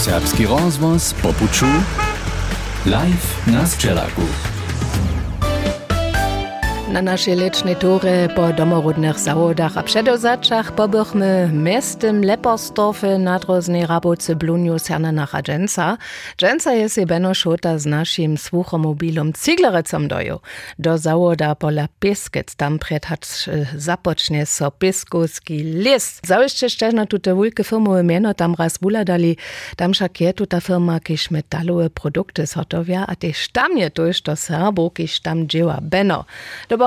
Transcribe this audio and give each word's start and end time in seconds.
Serbski 0.00 0.46
rozvoz 0.46 1.14
po 1.22 1.32
puču. 1.32 1.66
Live 2.84 3.26
na 3.46 3.66
Sčelaku. 3.66 4.55
Na 6.96 7.02
naszej 7.02 7.36
lecznej 7.36 7.76
turze 7.76 8.28
po 8.36 8.52
domorodnych 8.52 9.18
zawodach 9.18 9.76
a 9.78 9.82
przedozaczach 9.82 10.72
pobychmy 10.72 11.50
miastem 11.52 12.24
Leperstorfy 12.24 13.18
na 13.18 13.38
droznej 13.38 13.86
raboce 13.86 14.36
Bluniu 14.36 14.78
Sernanach 14.78 15.32
Dżęca. 15.42 15.98
Dżęca 16.38 16.72
jest 16.72 17.04
beno 17.04 17.34
szota 17.34 17.78
z 17.78 17.86
naszym 17.86 18.38
słuchomobilom 18.38 19.32
Ciglerecom 19.32 20.08
doju. 20.08 20.40
Do 20.78 20.98
zawoda 20.98 21.54
pola 21.54 21.88
Pieskec 22.00 22.56
tam 22.56 22.78
predhacz 22.78 23.26
zapocznie 23.76 24.46
so 24.46 24.70
Piskuski 24.70 25.58
list. 25.58 26.26
Załyszcze 26.26 26.70
szczerno 26.70 27.06
tute 27.06 27.34
wulke 27.34 27.64
firmowe 27.64 28.02
miano 28.02 28.34
tam 28.34 28.54
raz 28.58 28.78
wuladali, 28.78 29.36
tam 29.76 29.92
však 29.92 30.20
je 30.20 30.32
tuta 30.32 30.60
firma, 30.60 31.00
kiż 31.00 31.30
metalowe 31.30 31.90
produkty 31.90 32.46
zhotowia, 32.46 33.04
a 33.08 33.14
tež 33.16 33.48
tam 33.52 33.78
je 33.78 33.90
tuž 33.90 34.20
to 34.20 34.36
Serbo, 34.36 34.90
kiž 34.90 35.20
tam 35.20 35.48
dzieła 35.48 35.78
beno. 35.82 36.24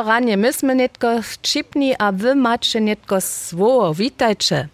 Ranie, 0.03 0.37
my 0.37 0.51
sme 0.53 0.73
netko 0.75 1.21
čipni, 1.41 1.95
a 1.95 2.11
wy 2.11 2.35
macie 2.35 2.79
netko 2.81 3.21
svojo. 3.21 3.93
Witajcie. 3.93 4.69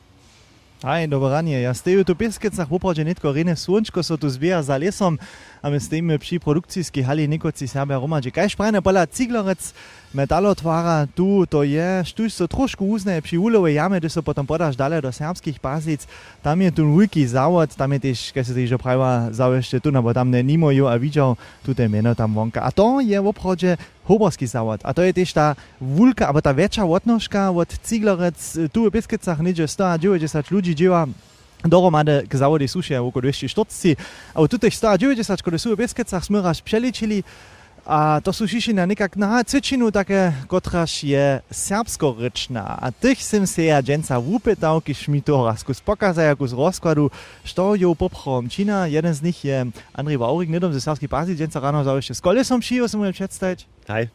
Aj, 0.85 1.07
dobro 1.09 1.33
ranie. 1.33 1.65
Ja 1.65 1.73
steju 1.73 2.05
tu 2.05 2.13
Pieskecach 2.13 2.69
w 2.69 2.77
opradzie 2.77 3.01
netko 3.01 3.33
rene 3.33 3.57
słončko 3.57 4.03
so 4.03 4.21
tu 4.21 4.29
zbija 4.29 4.61
za 4.61 4.77
lesom, 4.77 5.17
a 5.61 5.69
my 5.69 5.79
stojimy 5.79 6.19
przy 6.19 6.39
produkcyjskiej 6.39 7.03
hali 7.03 7.29
Nikoci 7.29 7.67
Serbia 7.67 7.97
Romadže. 7.97 8.29
Kaj 8.29 8.53
šprajne 8.53 8.85
pola 8.85 9.09
Ciglerec 9.09 9.73
medalotvara, 10.15 11.07
tu 11.11 11.43
to 11.45 11.67
je, 11.67 12.07
štuj 12.07 12.31
so 12.31 12.47
trošku 12.47 12.87
uzne, 12.87 13.19
pri 13.19 13.35
ulove 13.37 13.73
jame, 13.75 13.99
da 13.99 14.09
se 14.09 14.23
potem 14.23 14.47
podaš 14.47 14.79
dalje 14.79 15.01
do 15.03 15.11
srpskih 15.11 15.59
pazic, 15.59 16.07
tam 16.41 16.61
je 16.61 16.71
tu 16.71 16.87
Wiki 16.87 17.27
zavod, 17.27 17.75
tam 17.75 17.91
je 17.93 17.99
tež, 17.99 18.31
kaj 18.31 18.43
se 18.47 18.55
ti 18.55 18.67
že 18.67 18.79
pravi, 18.79 19.35
zavešte 19.35 19.83
tu, 19.83 19.91
no, 19.91 19.99
bo 19.99 20.15
tam 20.15 20.31
ne 20.31 20.39
nimajo, 20.39 20.87
a 20.87 20.95
videl 20.95 21.35
tudi 21.67 21.83
imeno 21.83 22.15
tam 22.15 22.31
vonka. 22.31 22.63
A 22.63 22.71
to 22.71 23.03
je 23.03 23.19
v 23.19 23.27
obhodže 23.27 23.75
Hoborski 24.07 24.47
zavod, 24.47 24.79
a 24.87 24.95
to 24.95 25.03
je 25.03 25.11
tež 25.11 25.35
ta 25.35 25.59
vulka, 25.83 26.31
ali 26.31 26.41
ta 26.41 26.55
večja 26.55 26.87
votnoška 26.87 27.51
od 27.51 27.69
Ciglarec, 27.83 28.71
tu 28.71 28.87
v 28.87 28.95
Piskicah 28.95 29.35
nič 29.43 29.67
190 29.67 30.51
ljudi 30.51 30.71
živa. 30.71 31.07
Doromade 31.65 32.29
k 32.29 32.33
zavodi 32.37 32.67
suše 32.69 32.93
v 32.93 33.09
okolici 33.09 33.49
240, 33.49 33.97
a 34.37 34.37
v 34.37 34.45
tutih 34.45 34.69
190, 34.69 35.41
ko 35.41 35.49
so 35.57 35.73
v 35.73 35.81
Piskicah, 35.81 36.21
smiraš 36.21 36.61
pšeličili. 36.61 37.25
A 37.85 38.17
to 38.17 38.33
sú 38.33 38.49
šišina 38.49 38.81
nekak 38.89 39.13
na 39.13 39.45
cvičinu 39.45 39.93
také, 39.93 40.33
kotraž 40.49 41.05
je 41.05 41.37
serbskorečná. 41.53 42.81
A 42.81 42.89
tých 42.89 43.21
som 43.21 43.45
se 43.45 43.69
ja 43.69 43.77
dženca 43.77 44.17
vúpetal, 44.17 44.81
když 44.81 45.05
mi 45.05 45.21
to 45.21 45.45
raz 45.45 45.61
kus 45.61 45.77
pokazaj, 45.85 46.33
kus 46.33 46.57
rozkladu, 46.57 47.13
što 47.45 47.77
jo 47.77 47.93
poprom 47.93 48.49
Čína. 48.49 48.89
Jeden 48.89 49.13
z 49.13 49.21
nich 49.21 49.45
je 49.45 49.69
Andrej 49.93 50.17
Vaurik, 50.17 50.49
nedom 50.49 50.73
ze 50.73 50.81
serbský 50.81 51.05
pázi, 51.05 51.37
dženca 51.37 51.61
ráno 51.61 51.85
zaujšte 51.85 52.17
s 52.17 52.21
kolesom 52.25 52.57
šijo, 52.57 52.89
som 52.89 53.05
mu 53.05 53.13
představiť. 53.13 53.59
Hej. 53.93 54.09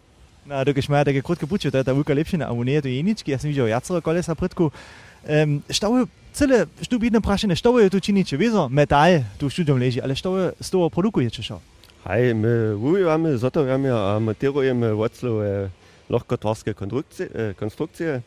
No, 0.51 0.67
dokiaľ 0.67 0.91
má 0.91 1.07
také 1.07 1.23
krutké 1.23 1.47
pučo, 1.47 1.71
to 1.71 1.79
je 1.79 1.87
tá 1.87 1.95
veľká 1.95 2.11
lepšina, 2.11 2.51
a 2.51 2.57
mu 2.57 2.67
nie 2.67 2.75
je 2.75 2.85
to 2.85 2.91
jeničky, 2.91 3.31
ja 3.31 3.39
som 3.39 3.55
videl 3.55 3.71
jacero 3.71 4.03
kolesa 4.03 4.35
predku. 4.35 4.75
Um, 5.23 5.63
što 5.71 6.11
cele 6.33 6.67
štubidne 6.83 7.21
prašene, 7.21 7.55
što 7.55 7.79
je 7.79 7.91
tu 7.91 8.01
činiče, 8.01 8.35
vizo, 8.35 8.67
metal 8.67 9.23
tu 9.39 9.47
v 9.47 9.55
štúdium 9.55 9.79
leží, 9.79 10.03
ale 10.03 10.19
što 10.19 10.39
je 10.39 10.47
z 10.59 10.69
toho 10.71 10.91
produkujete 10.91 11.39
čo? 11.39 11.63
Aj, 12.05 12.35
my 12.35 12.75
uvijamo, 12.75 13.37
zotovjamo, 13.37 13.89
amatirujemo 13.89 14.95
voclove 14.95 15.71
lahkotvarske 16.09 16.75
konstrukcije, 16.75 17.29
eh, 17.35 17.55
konstrukcije. 17.59 18.23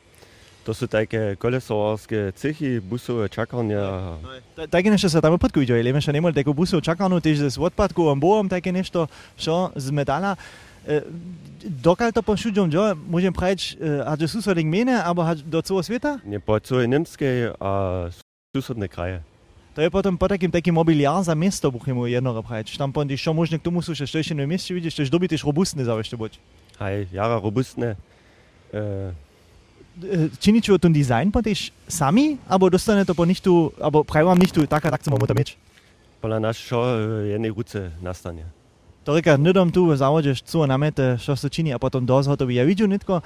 To 0.66 0.74
so 0.74 0.88
take 0.88 1.36
kolesovarske 1.36 2.32
cehi, 2.36 2.80
busove 2.80 3.28
čakanja. 3.28 4.16
Tako 4.70 4.90
nešto 4.90 5.10
se 5.10 5.22
tam 5.22 5.34
odpadku 5.34 5.60
vidijo, 5.60 5.80
ili 5.80 5.90
imaš 5.90 6.08
ne 6.08 6.22
more 6.22 6.36
tako 6.36 6.54
busov 6.54 6.82
čakanju, 6.82 7.20
tež 7.20 7.38
z 7.38 7.58
odpadkom, 7.60 8.20
bojem, 8.20 8.50
tako 8.50 8.72
nešto 8.72 9.08
šo 9.38 9.72
zmetala. 9.76 10.36
E, 10.88 10.96
eh, 10.96 11.02
dokaj 11.64 12.12
to 12.12 12.22
pošuđom, 12.22 12.72
jo, 12.72 12.96
možem 13.10 13.34
pravič, 13.34 13.74
eh, 13.74 14.04
a 14.06 14.16
že 14.20 14.28
susoding 14.28 14.70
mene, 14.70 15.02
ali 15.04 15.42
do 15.44 15.62
celo 15.62 15.84
sveta? 15.84 16.20
Ne, 16.26 16.40
po 16.40 16.60
celo 16.60 16.88
Nemske, 16.88 17.52
a 17.60 18.10
susodne 18.56 18.88
kraje. 18.88 19.24
To 19.74 19.82
je 19.82 19.90
potom 19.90 20.14
po 20.14 20.30
takým 20.30 20.54
takým 20.54 20.78
mobiliár 20.78 21.26
za 21.26 21.34
mesto, 21.34 21.74
buchemu 21.74 22.06
jednoho 22.06 22.46
praviť. 22.46 22.78
Tam 22.78 22.94
potom, 22.94 23.10
čo 23.18 23.34
možno 23.34 23.58
k 23.58 23.66
tomu 23.66 23.82
sú, 23.82 23.98
že 23.98 24.06
ešte 24.06 24.38
na 24.38 24.46
mieste 24.46 24.70
vidíš, 24.70 24.94
to 24.94 25.02
je 25.02 25.10
doby 25.10 25.26
tiež 25.26 25.42
robustné 25.42 25.82
zavešte 25.82 26.14
buď. 26.14 26.38
Hej, 26.78 27.10
jara 27.10 27.42
robustné. 27.42 27.98
E, 28.70 29.14
Činičo 30.38 30.78
ten 30.78 30.94
design 30.94 31.30
po 31.34 31.42
tiež 31.42 31.74
sami, 31.86 32.38
alebo 32.50 32.70
dostane 32.70 33.06
to 33.06 33.18
po 33.18 33.26
nichtu, 33.26 33.74
alebo 33.78 34.02
prajú 34.06 34.30
vám 34.30 34.42
nichtu, 34.42 34.66
taká 34.66 34.94
tak 34.94 35.02
chceme 35.02 35.18
to 35.18 35.38
mieć? 35.38 35.58
Podľa 36.22 36.40
nás 36.40 36.56
čo 36.58 36.82
jednej 37.30 37.54
ruce 37.54 37.94
nastane. 38.02 38.46
To 39.04 39.12
reka, 39.12 39.36
nedom 39.36 39.68
tu 39.68 39.92
závode, 39.92 40.32
co 40.32 40.64
namete, 40.64 41.20
čo 41.20 41.36
sa 41.36 41.52
činí 41.52 41.76
a 41.76 41.80
potom 41.80 42.08
dosť 42.08 42.28
hotový. 42.32 42.56
Ja 42.56 42.64
vidím 42.64 42.96
netko, 42.96 43.20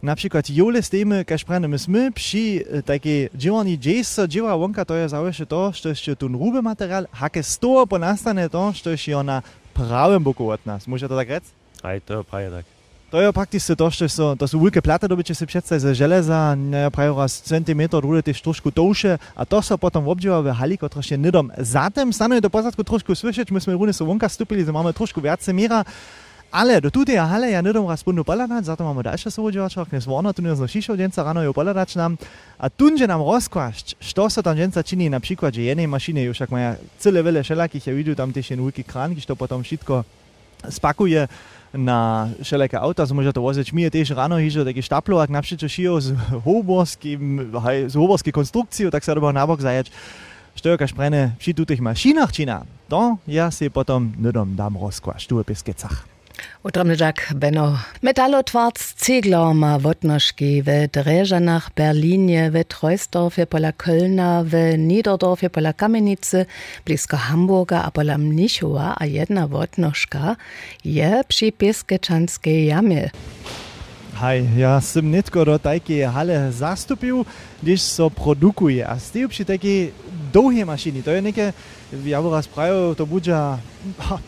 napríklad 0.00 0.48
jole 0.48 0.80
s 0.80 0.88
tým, 0.88 1.20
keď 1.20 1.44
prane 1.44 1.68
my 1.68 1.76
sme 1.76 2.08
pri 2.16 2.64
také 2.80 3.28
dživaní 3.36 3.76
džes, 3.76 4.24
dživa 4.24 4.56
vonka, 4.56 4.88
to 4.88 4.96
je 4.96 5.12
zaujímavé 5.12 5.44
to, 5.44 5.62
što 5.76 5.86
ešte 5.92 6.16
tu 6.16 6.32
rúbe 6.32 6.64
materiál, 6.64 7.04
hake 7.12 7.44
z 7.44 7.60
toho 7.60 7.84
po 7.84 8.00
nastane 8.00 8.48
to, 8.48 8.72
što 8.72 8.96
ešte 8.96 9.12
je 9.12 9.20
na 9.20 9.44
pravém 9.76 10.24
boku 10.24 10.48
od 10.48 10.64
nás. 10.64 10.88
Môže 10.88 11.04
to 11.04 11.16
tak 11.16 11.28
rec? 11.28 11.44
Hej, 11.84 12.00
to 12.08 12.24
je 12.24 12.48
tak. 12.48 12.75
To 13.06 13.22
je 13.22 13.30
prakticky 13.30 13.76
to, 13.76 13.86
što 13.86 14.04
so, 14.10 14.26
to 14.34 14.50
sú 14.50 14.58
veľké 14.58 14.82
plate, 14.82 15.06
dobyče 15.06 15.30
si 15.30 15.46
predstaviť 15.46 15.78
ze 15.78 15.92
železa, 15.94 16.58
prajú 16.90 17.14
raz 17.14 17.38
centimetr, 17.38 18.02
druge 18.02 18.26
tiež 18.26 18.42
trošku 18.42 18.74
touše 18.74 19.14
a 19.38 19.46
to 19.46 19.62
sa 19.62 19.78
potom 19.78 20.10
obdíva 20.10 20.42
v 20.42 20.50
hali, 20.50 20.74
ktorá 20.74 20.98
ešte 20.98 21.14
nedom. 21.14 21.46
Zatem 21.54 22.10
stanuje 22.10 22.42
do 22.42 22.50
pozadku 22.50 22.82
trošku 22.82 23.14
slyšeć, 23.14 23.54
my 23.54 23.62
sme 23.62 23.78
rúne 23.78 23.94
so 23.94 24.02
vonka 24.02 24.26
stúpili, 24.26 24.66
že 24.66 24.74
máme 24.74 24.90
trošku 24.90 25.22
viacej 25.22 25.54
ale 26.50 26.78
do 26.78 26.90
tutej 26.90 27.18
hale 27.18 27.54
ja 27.54 27.62
nedom 27.62 27.86
raz 27.86 28.02
bundu 28.02 28.22
poladať, 28.26 28.70
za 28.70 28.74
to 28.78 28.86
máme 28.86 29.02
ďalšie 29.02 29.30
súvodživačok, 29.34 29.90
dnes 29.90 30.06
vorno 30.06 30.30
tu 30.34 30.42
dnes 30.42 30.58
šišo 30.58 30.94
dženca 30.94 31.22
ráno 31.22 31.42
ju 31.42 31.50
poladať 31.50 31.98
nám 31.98 32.18
a 32.58 32.66
tunže 32.70 33.06
nám 33.06 33.22
rozkvašť, 33.22 33.98
što 34.02 34.30
sa 34.30 34.40
tam 34.46 34.58
dženca 34.58 34.82
činí, 34.82 35.10
napríklad, 35.10 35.54
že 35.54 35.66
jednej 35.66 35.90
mašine 35.90 36.22
ju 36.26 36.34
však 36.34 36.50
majú 36.50 36.78
celé 37.02 37.18
veľa 37.22 37.42
všelakých, 37.42 37.86
ja 37.90 37.94
vidím 37.94 38.14
tam 38.18 38.30
tiež 38.30 38.54
jeden 38.54 38.62
veľký 38.66 38.82
krán, 38.86 39.14
když 39.14 39.26
to 39.26 39.34
potom 39.34 39.62
všetko 39.62 40.06
spakuje 40.70 41.26
na 41.76 42.32
všelijaké 42.40 42.80
auta, 42.80 43.04
so 43.04 43.12
môže 43.12 43.30
to 43.30 43.44
voziť. 43.44 43.70
My 43.70 43.86
je 43.86 44.00
tiež 44.00 44.16
ráno 44.16 44.40
hižo 44.40 44.64
taký 44.64 44.80
štaplovák 44.80 45.28
na 45.28 45.44
všetko 45.44 45.92
z 46.00 46.06
hoborským, 46.42 47.52
z 47.86 47.94
hoborskej 47.94 48.32
konstrukciou, 48.32 48.88
tak 48.88 49.04
sa 49.04 49.12
dobo 49.12 49.28
nabok 49.30 49.60
zajať. 49.60 49.92
Što 50.56 50.72
je 50.72 50.80
kašprene 50.80 51.36
przy 51.36 51.52
tutych 51.52 51.84
maszynach 51.84 52.32
čina, 52.32 52.64
to 52.88 53.20
ja 53.28 53.52
si 53.52 53.68
potom 53.68 54.16
nedom 54.16 54.56
dám 54.56 54.80
rozkvaš 54.80 55.28
tu 55.28 55.36
v 55.36 55.44
Pieskecach. 55.44 56.15
Utromniczak 56.66 57.32
Benno. 57.34 57.78
Metalotwarz 58.02 58.94
Ziegler 59.04 59.54
ma 59.54 59.78
wotnożki 59.78 60.62
w 60.62 60.66
Dreżanach, 60.92 61.70
Berlinie, 61.76 62.50
w 62.50 62.64
Treusdorfie, 62.64 63.46
pola 63.46 63.72
Kölna, 63.72 64.44
w 64.44 64.78
Niederdorfie, 64.78 65.50
pola 65.50 65.72
Kamienicy, 65.72 66.46
blisko 66.84 67.16
Hamburga, 67.16 67.82
a 67.82 67.90
pola 67.90 68.18
Mnichowa, 68.18 68.96
a 68.98 69.06
jedna 69.06 69.48
wotnożka 69.48 70.36
je 70.84 71.22
przy 71.28 71.52
Pieskeczanskiej 71.52 72.66
jamie. 72.66 73.10
Hej, 74.16 74.48
ja 74.56 74.80
som 74.80 75.12
netko 75.12 75.44
do 75.44 75.60
takej 75.60 76.08
hale 76.08 76.48
zastúpil, 76.48 77.28
když 77.60 77.84
so 77.84 78.08
produkuje. 78.08 78.80
A 78.80 78.96
stejú 78.96 79.28
przy 79.28 79.44
takej 79.44 79.92
dlouhé 80.32 80.64
mašiny. 80.64 81.04
To 81.04 81.12
je 81.12 81.20
nejaké, 81.20 81.52
ja 81.92 82.22
bi 82.22 82.30
razpravil, 82.30 82.94
to 82.94 83.06
buđa 83.06 83.58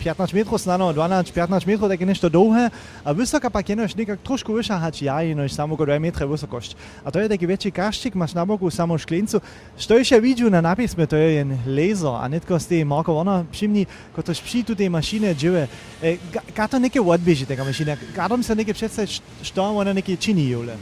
15 0.05 0.35
metrov 0.35 0.59
stano, 0.59 0.93
12-15 0.93 1.67
metrov, 1.67 1.91
tako 1.91 2.03
je 2.03 2.07
nešto 2.07 2.29
dolge, 2.29 2.69
a 3.05 3.13
visoka 3.13 3.51
pa 3.51 3.63
je 3.67 3.77
noš 3.77 3.95
nekak 3.95 4.21
trošku 4.23 4.55
viša, 4.55 4.79
hač 4.79 5.03
ja 5.03 5.23
in 5.23 5.39
noš 5.39 5.53
samo 5.53 5.77
kot 5.77 5.89
2 5.89 5.99
metre 5.99 6.27
visokošč. 6.27 6.77
A 7.05 7.11
to 7.11 7.21
je 7.21 7.29
taki 7.29 7.47
večji 7.47 7.71
kaščik, 7.71 8.15
imaš 8.15 8.35
na 8.35 8.45
boku 8.45 8.71
samo 8.71 8.99
šklencu. 8.99 9.41
Što 9.79 9.99
je 9.99 10.05
še 10.05 10.21
videl 10.21 10.51
na 10.51 10.61
napisme, 10.61 11.07
to 11.07 11.17
je 11.17 11.41
en 11.41 11.59
laser, 11.67 12.15
a 12.15 12.29
netko 12.29 12.59
s 12.59 12.67
te 12.67 12.85
Marko 12.85 13.13
Vona 13.13 13.45
šimni, 13.53 13.87
kot 14.15 14.27
to 14.27 14.35
špši 14.35 14.63
tudi 14.63 14.89
mašine 14.89 15.35
džive. 15.35 15.67
E, 16.03 16.17
kaj 16.55 16.69
to 16.69 16.79
neke 16.79 17.01
odbeži 17.01 17.47
tega 17.47 17.65
mašine? 17.65 17.99
Kaj 18.15 18.29
tam 18.29 18.43
se 18.43 18.55
neke 18.55 18.75
predstavlja, 18.75 19.21
što 19.43 19.63
ona 19.63 19.93
neke 19.93 20.17
čini 20.17 20.51
jevle? 20.51 20.79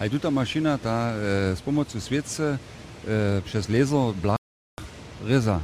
A 0.00 0.04
je 0.04 0.10
tudi 0.10 0.22
ta 0.22 0.30
mašina, 0.30 0.78
ta 0.78 1.12
eh, 1.12 1.56
s 1.56 1.60
pomočjo 1.60 2.00
svetce, 2.00 2.56
eh, 3.08 3.40
čez 3.52 3.68
lezo, 3.68 4.14
blag, 4.22 4.40
reza. 5.28 5.60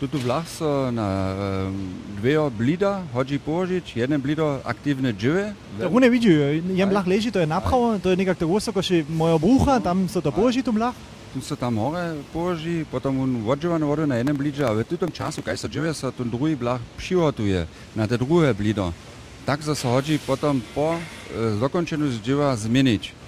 Tudi 0.00 0.16
v 0.16 0.24
Vlah 0.24 0.48
so 0.48 0.88
na 0.88 1.36
um, 1.68 1.76
dvejo 2.16 2.48
blida, 2.48 3.04
Hoči 3.12 3.36
Požič, 3.36 4.00
jedne 4.00 4.16
blido 4.16 4.56
aktivne 4.64 5.12
džive. 5.12 5.52
Tako 5.76 6.00
ne 6.00 6.08
vidijo, 6.08 6.40
jem 6.56 6.88
lahko 6.88 7.10
leži, 7.12 7.28
to 7.28 7.36
je 7.36 7.44
napchao, 7.44 8.00
to 8.00 8.08
je 8.08 8.16
nekako 8.16 8.40
tako, 8.40 8.72
kot 8.80 8.84
še 8.88 9.04
moja 9.12 9.36
bruha, 9.36 9.76
tam 9.84 10.08
so 10.08 10.24
to 10.24 10.32
požiči, 10.32 10.64
tam 10.64 10.80
lahko. 10.80 10.96
Tu 11.36 11.44
so 11.44 11.52
tam 11.52 11.76
more 11.76 12.16
poži, 12.32 12.88
potem 12.88 13.12
on 13.12 13.44
vodživa 13.44 13.76
na 13.76 13.84
vodu 13.84 14.08
na 14.08 14.16
enem 14.24 14.32
bliže, 14.32 14.64
a 14.64 14.72
v 14.72 14.88
tem 14.88 15.12
času, 15.12 15.44
kaj 15.44 15.60
so 15.60 15.68
džive, 15.68 15.92
so 15.92 16.08
tu 16.08 16.24
drugi 16.24 16.56
blah 16.56 16.80
pšivotuje, 16.96 17.68
na 17.92 18.08
te 18.08 18.16
druge 18.16 18.56
blido. 18.56 18.96
Tako 19.44 19.68
so 19.68 19.74
se 19.76 19.84
hoči 19.84 20.16
potem 20.24 20.64
po 20.72 20.96
eh, 20.96 21.60
dokončenju 21.60 22.08
dživa 22.24 22.56
zmeniči. 22.56 23.19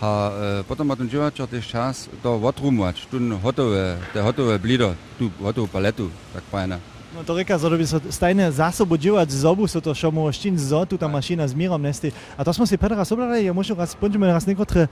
A 0.00 0.30
e, 0.60 0.64
potom 0.64 0.86
ma 0.86 0.96
ten 0.96 1.08
dziewaczor 1.08 1.48
też 1.48 1.68
czas 1.68 2.08
to 2.22 2.34
odrumować, 2.36 3.06
tu 3.10 3.18
hotowe, 3.42 3.96
te 4.14 4.22
hotowe 4.22 4.58
blido, 4.58 4.94
tu 5.18 5.30
hotową 5.42 5.68
paletu, 5.68 6.10
tak 6.34 6.44
fajne. 6.44 6.78
No 7.14 7.24
to 7.24 7.34
reka, 7.34 7.58
że 7.58 7.70
by 7.70 7.86
so 7.86 8.00
stajne 8.10 8.52
zasobu 8.52 8.98
działać 8.98 9.32
z 9.32 9.44
obu, 9.44 9.68
so 9.68 9.80
to 9.80 9.94
šo 9.94 10.10
mo 10.12 10.32
štin 10.32 10.58
zo, 10.58 10.86
tu 10.86 10.98
ta 10.98 11.08
mašina 11.08 11.48
z 11.48 11.54
mirom 11.54 11.82
nesti. 11.82 12.12
A 12.36 12.44
to 12.44 12.52
smo 12.52 12.66
si 12.66 12.78
pred 12.78 12.92
raz 12.92 13.12
obrali, 13.12 13.44
ja 13.44 13.54
možno 13.54 13.74
raz 13.74 13.90
spądzimy 13.90 14.26
raz 14.26 14.46
niektóre 14.46 14.88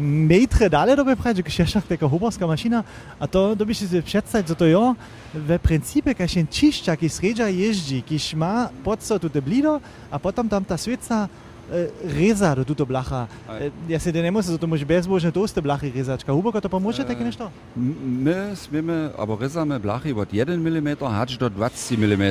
metre 0.00 0.70
dalej 0.70 0.96
do 0.96 1.04
wyprać, 1.04 1.36
że 1.36 1.42
kisieszach 1.42 1.86
taka 1.86 2.08
huborska 2.08 2.46
mašina. 2.46 2.84
A 3.20 3.28
to 3.28 3.56
doby 3.56 3.74
si 3.74 3.88
sobie 3.88 4.02
przedstawić, 4.02 4.48
co 4.48 4.54
to 4.54 4.66
jo, 4.66 4.96
w 5.34 5.58
principie 5.58 6.14
kaś 6.14 6.34
ten 6.34 6.46
čišťa, 6.46 6.96
ki 6.96 7.08
sredža 7.08 7.48
jeździ, 7.48 8.02
kiś 8.02 8.34
ma 8.34 8.70
pod 8.84 9.02
so 9.02 9.18
tu 9.18 9.30
te 9.30 9.42
blido, 9.42 9.80
a 10.10 10.18
potom 10.18 10.48
tam 10.48 10.64
ta 10.64 10.76
sveca 10.78 11.28
Eh, 11.68 11.92
reza 12.16 12.54
do 12.54 12.64
tuto 12.64 12.86
blaha. 12.86 13.28
Eh, 13.60 13.70
ja 13.88 14.00
se 14.00 14.12
ne 14.12 14.30
morete, 14.30 14.56
zato 14.56 14.66
mož 14.66 14.84
brezbožne 14.88 15.28
toste 15.28 15.60
blahi 15.60 15.92
rezačka. 15.92 16.32
Uboko 16.32 16.60
to 16.60 16.68
pomožete, 16.68 17.12
eh, 17.12 17.16
kaj 17.16 17.24
nešto? 17.28 17.50
Mi 17.76 18.56
smemo, 18.56 19.12
abo 19.18 19.36
rezame 19.36 19.78
blahi 19.78 20.12
od 20.16 20.32
1 20.32 20.56
mm, 20.56 20.96
hač 21.04 21.36
do 21.36 21.48
20 21.48 22.00
mm. 22.00 22.24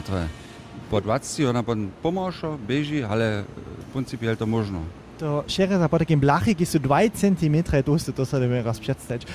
Po 0.89 0.97
20 0.97 1.49
ona 1.49 1.63
pomožo, 2.01 2.57
beži, 2.67 3.03
ale 3.03 3.43
principijelno 3.93 4.35
to 4.35 4.45
možno. 4.45 4.81
To 5.19 5.43
šere 5.47 5.77
za 5.77 5.87
potakim 5.87 6.19
blahi, 6.19 6.55
ki 6.55 6.65
so 6.65 6.79
2 6.79 7.09
cm 7.13 7.81
toste, 7.85 8.11
to 8.11 8.25
se 8.25 8.39
ne 8.39 8.47
more 8.47 8.63
razpredstaviti. 8.63 9.25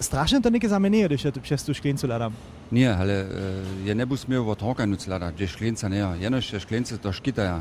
Strašno 0.00 0.40
to 0.40 0.50
nekaj 0.50 0.70
zamenijo, 0.70 1.08
da 1.08 1.16
še 1.16 1.32
tu 1.32 1.40
čez 1.40 1.64
tu 1.64 1.74
škrincu 1.74 2.08
ladam. 2.08 2.32
Ne, 2.70 2.88
ale 2.88 3.26
je 3.84 3.94
ne 3.94 4.06
bo 4.06 4.16
smel 4.16 4.44
v 4.44 4.56
otroka 4.56 4.86
nuc 4.86 5.06
ladati, 5.06 5.44
že 5.44 5.52
škrinca 5.52 5.88
ne, 5.88 5.98
ja. 5.98 6.14
je 6.14 6.30
noč 6.30 6.54
škrince 6.54 6.96
to 6.96 7.12
škitaja. 7.12 7.60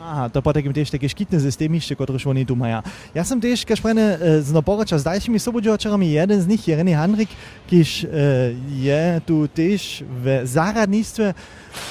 Aha, 0.00 0.28
to 0.32 0.40
pa 0.40 0.52
takim 0.56 0.72
tež 0.72 0.88
takie 0.88 1.08
škitne 1.12 1.36
zastemišče, 1.44 1.92
kot 1.92 2.08
rešvoni 2.08 2.46
tu 2.48 2.56
maja. 2.56 2.80
Jaz 3.12 3.28
sem 3.28 3.40
tež, 3.40 3.66
kaj 3.68 3.76
šprene, 3.76 4.04
eh, 4.16 4.40
z 4.40 4.56
naporoča 4.56 4.96
z 4.96 5.04
daljšimi 5.04 5.38
sobođočarami, 5.38 6.16
eden 6.16 6.40
z 6.40 6.48
njih 6.48 6.68
je 6.68 6.76
René 6.76 6.94
Hanrik, 6.96 7.28
kiž 7.68 8.04
eh, 8.04 8.56
je 8.80 9.20
tu 9.28 9.44
tež 9.52 10.00
v 10.08 10.40
zaradnictve. 10.48 11.34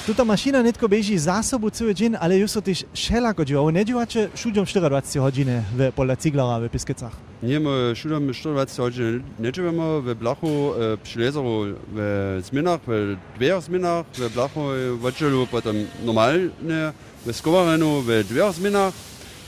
Tuta 0.09 0.25
mašina 0.25 0.63
netko 0.65 0.89
beži 0.89 1.17
za 1.21 1.37
sobo 1.45 1.69
cel 1.69 1.93
džin, 1.93 2.17
ali 2.19 2.39
jo 2.41 2.47
so 2.49 2.61
tež 2.65 2.81
šelako 2.97 3.45
dživo, 3.45 3.69
ne 3.71 3.85
dživače 3.85 4.29
šudjom 4.35 4.65
24 4.65 5.19
hodine 5.21 5.61
v 5.77 5.91
pola 5.93 6.15
Ciglava 6.15 6.57
v 6.57 6.69
Piskecah. 6.73 7.13
Njemu 7.45 7.69
eh, 7.69 7.95
šudjom 7.95 8.25
24 8.33 8.81
hodine 8.81 9.21
ne 9.37 9.51
živemo 9.53 10.01
v 10.01 10.15
Blahu, 10.17 10.73
pri 11.05 11.21
Lezeru 11.21 11.77
v 11.93 12.41
Zminah, 12.41 12.81
v 12.87 13.21
dveh 13.37 13.61
Zminah, 13.61 14.01
v 14.17 14.33
Blahu, 14.33 14.73
v 14.97 15.13
Včelu, 15.13 15.45
potem 15.45 15.85
normalne 16.01 16.89
razgovarjanju 17.25 17.99
v 17.99 18.23
dveh 18.23 18.51
zmenah, 18.55 18.93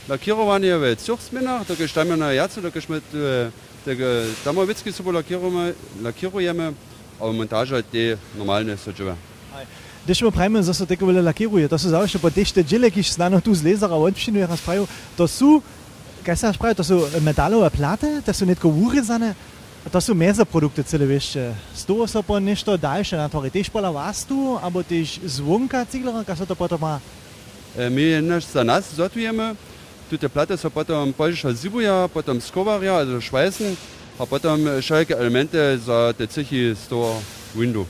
lakirovanje 0.08 0.76
v 0.76 0.94
treh 0.96 1.20
zmenah, 1.28 1.66
tako 1.66 1.86
štajmo 1.86 2.16
na 2.16 2.32
jacu, 2.32 2.62
tako 2.62 2.80
smo 2.80 3.00
tega 3.84 4.26
tamovitski 4.44 4.92
sobo 4.92 5.12
lakirujemo, 5.12 5.72
lakirujemo, 6.02 6.72
a 7.20 7.32
montaža 7.32 7.82
te 7.82 8.16
normalne 8.36 8.76
sočeve. 8.76 9.16
Dešmo 10.06 10.30
pravimo, 10.30 10.60
da 10.60 10.74
so 10.74 10.86
tako 10.86 11.06
bile 11.06 11.22
lakiruje, 11.22 11.68
to 11.68 11.78
so 11.78 11.88
završne 11.88 12.20
pa 12.20 12.30
te 12.30 12.44
štežele, 12.44 12.90
ki 12.90 13.02
so 13.02 13.14
znano 13.14 13.40
tu 13.40 13.54
z 13.54 13.62
lezara 13.62 13.94
v 13.94 14.10
občini, 14.10 14.42
jaz 14.42 14.60
pravim, 14.60 14.86
to 15.16 15.28
so, 15.30 15.60
kaj 16.26 16.36
se 16.36 16.52
pravi, 16.58 16.74
to 16.74 16.84
so 16.84 17.06
metalove 17.22 17.70
plate, 17.70 18.20
to 18.26 18.34
so 18.34 18.46
netko 18.46 18.68
urezane, 18.68 19.34
to 19.90 20.00
so 20.00 20.14
meza 20.14 20.44
produkte 20.44 20.82
cele 20.82 21.06
vešče. 21.06 21.54
S 21.74 21.86
to 21.86 22.06
so 22.06 22.22
pa 22.22 22.40
nešto 22.40 22.76
daljše, 22.76 23.16
na 23.16 23.28
torej 23.28 23.54
tež 23.54 23.70
pola 23.70 23.90
vas 23.90 24.24
tu, 24.26 24.58
ali 24.62 24.84
tež 24.84 25.20
zvonka 25.22 25.84
ciglera, 25.84 26.24
kaj 26.26 26.42
so 26.42 26.46
to 26.46 26.58
pa 26.58 26.68
to 26.68 26.78
ima. 26.82 26.98
My 27.76 28.20
naš 28.20 28.44
za 28.52 28.64
nas 28.64 28.94
zotujemy, 28.94 29.56
tu 30.10 30.18
te 30.18 30.28
plate 30.28 30.56
so 30.56 30.70
potom 30.70 31.12
polsza 31.12 31.52
zibuja, 31.52 32.08
potom 32.12 32.40
skowaria, 32.40 32.92
also 32.92 33.20
schweißen, 33.20 33.76
a 34.20 34.26
potom 34.26 34.60
wszelkie 34.80 35.16
elementy 35.16 35.58
za 35.78 36.12
te 36.12 36.28
cechy 36.28 36.76
z 36.76 36.86
toho 36.86 37.22
windu. 37.54 37.86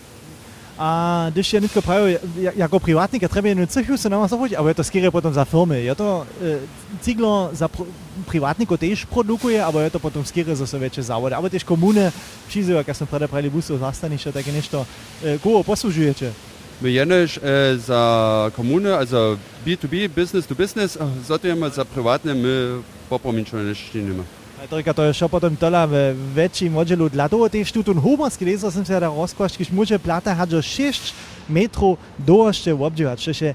A 0.78 1.26
když 1.30 1.52
je 1.52 1.60
netko 1.60 1.82
prajo, 1.82 2.18
jako 2.56 2.78
privatnik, 2.78 3.28
treba 3.28 3.48
jednu 3.48 3.66
cechu 3.66 3.96
se 3.96 4.10
nama 4.10 4.26
zavodit, 4.26 4.58
ale 4.58 4.70
je 4.70 4.74
to 4.74 4.84
skýre 4.84 5.10
potom 5.10 5.32
za 5.32 5.44
firmy. 5.44 5.84
Je 5.84 5.94
to 5.94 6.26
e, 6.42 6.58
ciglo 7.00 7.50
za 7.52 7.68
pr 7.68 7.84
privatniko 8.26 8.76
tež 8.76 9.04
produkuje, 9.04 9.62
ale 9.62 9.82
je 9.82 9.90
to 9.90 9.98
potom 9.98 10.24
skýre 10.24 10.56
za 10.56 10.78
veće 10.78 11.02
zavode. 11.02 11.34
Ale 11.36 11.50
tež 11.50 11.64
komune, 11.64 12.12
přizujú, 12.48 12.76
jak 12.76 12.96
som 12.96 13.06
prede 13.06 13.28
prali 13.28 13.50
busu, 13.50 13.78
zastanište, 13.78 14.32
také 14.32 14.52
nešto. 14.52 14.86
E, 15.24 15.38
koho 15.38 15.62
poslužujete? 15.62 16.32
My 16.82 16.92
jenož 16.92 17.38
e, 17.42 17.78
za 17.78 18.50
komune, 18.56 18.98
also 18.98 19.38
B2B, 19.66 20.08
Business 20.08 20.46
to 20.46 20.54
Business, 20.54 20.98
zotujemy 21.26 21.70
za 21.70 21.84
prywatne, 21.84 22.34
my 22.34 22.82
popromiczone 23.08 23.64
nie 23.94 24.02
nie 24.02 24.14
To 24.70 24.78
je 24.78 25.10
šo 25.10 25.26
potom 25.26 25.58
tola 25.58 25.90
v 25.90 26.14
väčším 26.38 26.78
oddielu 26.78 27.10
dla 27.10 27.26
toho 27.26 27.50
tiež 27.50 27.74
tu 27.74 27.82
tu 27.82 27.90
humorský 27.90 28.46
lezer 28.46 28.70
som 28.70 28.86
sa 28.86 29.02
da 29.02 29.10
rozkvašť, 29.10 29.58
keď 29.58 29.68
môže 29.74 29.96
plata 29.98 30.30
hadžo 30.30 30.62
6 30.62 31.50
metrov 31.50 31.98
dôšte 32.14 32.70
obdívať, 32.70 33.18
čiže 33.18 33.48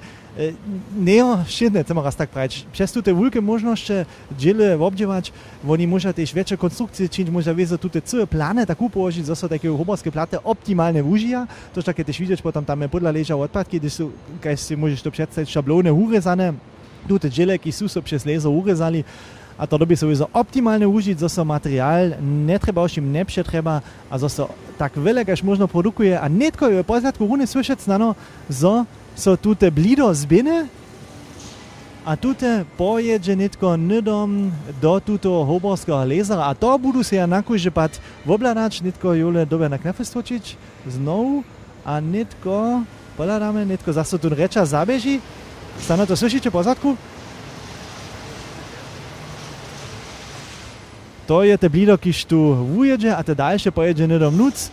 Neo 0.94 1.42
šedne, 1.50 1.82
chcem 1.82 1.98
raz 1.98 2.14
tak 2.14 2.30
praviť. 2.30 2.70
Przez 2.70 2.94
te 2.94 3.10
veľké 3.10 3.42
možnosti 3.42 4.06
dziele 4.38 4.78
obdívať, 4.78 5.34
oni 5.66 5.90
môžu 5.90 6.14
tiež 6.14 6.30
väčšie 6.30 6.62
konstrukcie 6.62 7.10
činiť, 7.10 7.34
môžu 7.34 7.50
viesť 7.58 7.82
tu 7.82 7.90
te 7.90 7.98
celé 8.06 8.30
plány 8.30 8.62
tak 8.68 8.78
upožiť, 8.78 9.34
zase 9.34 9.50
také 9.50 9.66
humorské 9.66 10.14
platy 10.14 10.38
optimálne 10.46 11.02
využija. 11.02 11.50
To 11.74 11.82
také 11.82 12.06
tiež 12.06 12.22
vidieť, 12.22 12.46
potom 12.46 12.62
tam 12.62 12.86
odpadky, 12.86 13.82
kde 13.82 13.90
sú, 13.90 14.14
keď 14.38 14.56
si 14.62 14.78
môžeš 14.78 15.02
to 15.02 15.10
predstaviť, 15.10 15.50
šablóny 15.50 15.90
urezané, 15.90 16.54
tu 17.10 17.18
te 17.18 17.34
dziele, 17.34 17.58
sú 17.74 17.90
so 17.90 18.04
przez 18.06 18.22
laser 18.22 18.54
urezali, 18.54 19.02
a 19.58 19.66
to 19.66 19.76
doby 19.82 19.98
sowieso 19.98 20.30
optimalne 20.30 20.86
užiť, 20.86 21.18
zo 21.18 21.26
so 21.26 21.42
materiál 21.42 22.22
netreba 22.22 22.86
už 22.86 23.02
im 23.02 23.10
nepřetreba 23.10 23.82
a 24.06 24.14
zo 24.22 24.30
so 24.30 24.46
tak 24.78 24.94
veľa, 24.94 25.26
až 25.26 25.42
možno 25.42 25.66
produkuje. 25.66 26.14
A 26.14 26.30
netko 26.30 26.70
je 26.70 26.86
pozadku 26.86 27.26
rune 27.26 27.50
slyšet 27.50 27.82
snano, 27.82 28.14
zo 28.46 28.86
so 29.18 29.34
tute 29.34 29.66
blido 29.74 30.06
zbine? 30.14 30.70
A 32.08 32.16
tute 32.16 32.64
pojedzie 32.80 33.36
netko 33.36 33.76
nydom 33.76 34.54
do 34.80 34.96
tuto 35.04 35.44
hoborského 35.44 36.08
lezera 36.08 36.48
a 36.48 36.56
to 36.56 36.72
budu 36.80 37.04
se 37.04 37.20
ja 37.20 37.28
nakuže 37.28 37.68
pat 37.68 38.00
vobladač 38.24 38.80
netko 38.80 39.12
jule 39.12 39.44
dobe 39.44 39.68
na 39.68 39.76
knefe 39.76 40.08
stočiť 40.08 40.56
znovu. 40.88 41.44
A 41.84 42.00
netko, 42.00 42.88
poľadáme, 43.20 43.68
netko 43.68 43.92
zase 43.92 44.16
tu 44.16 44.32
reča 44.32 44.64
zabeží. 44.64 45.20
Stano 45.84 46.08
to 46.08 46.16
slyšíte 46.16 46.48
pozadku? 46.48 46.96
To 51.28 51.44
je 51.44 51.58
tepljilo, 51.58 51.98
ki 51.98 52.14
štuvuje, 52.14 52.98
a 53.12 53.24
te 53.24 53.36
daljše 53.36 53.72
pojeđe 53.72 54.08
ne 54.08 54.20
domnuc, 54.20 54.70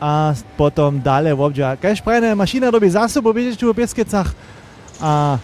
a 0.00 0.34
potom 0.56 1.00
dalje 1.00 1.34
v 1.34 1.40
obdža. 1.40 1.76
Kaj 1.76 2.00
šprajne 2.00 2.34
mašina 2.34 2.70
dobi 2.70 2.90
za 2.90 3.08
sabo, 3.08 3.32
bežeš 3.32 3.60
v 3.62 3.74
peskecah, 3.74 4.26
a 5.00 5.38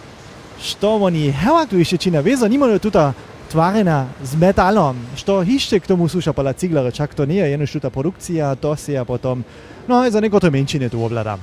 što 0.61 0.95
oni 0.95 1.31
heva 1.31 1.65
tu 1.65 1.77
išče, 1.77 1.97
či 1.97 2.11
navezo, 2.11 2.47
nimajo 2.47 2.79
tuta 2.79 3.13
tvarjena 3.51 4.07
z 4.23 4.35
metalom, 4.35 4.97
što 5.15 5.43
išče 5.43 5.79
k 5.79 5.87
tomu 5.87 6.07
suša 6.07 6.33
pala 6.33 6.53
ciglare, 6.53 6.91
čak 6.91 7.13
to 7.13 7.25
nije, 7.25 7.53
eno 7.53 7.65
štuta 7.65 7.89
produkcija, 7.89 8.55
to 8.55 8.75
se 8.75 8.93
je 8.93 9.05
potom, 9.05 9.43
no, 9.87 10.09
za 10.09 10.21
neko 10.21 10.39
to 10.39 10.51
menšine 10.51 10.89
tu 10.89 11.03
obladam. 11.03 11.39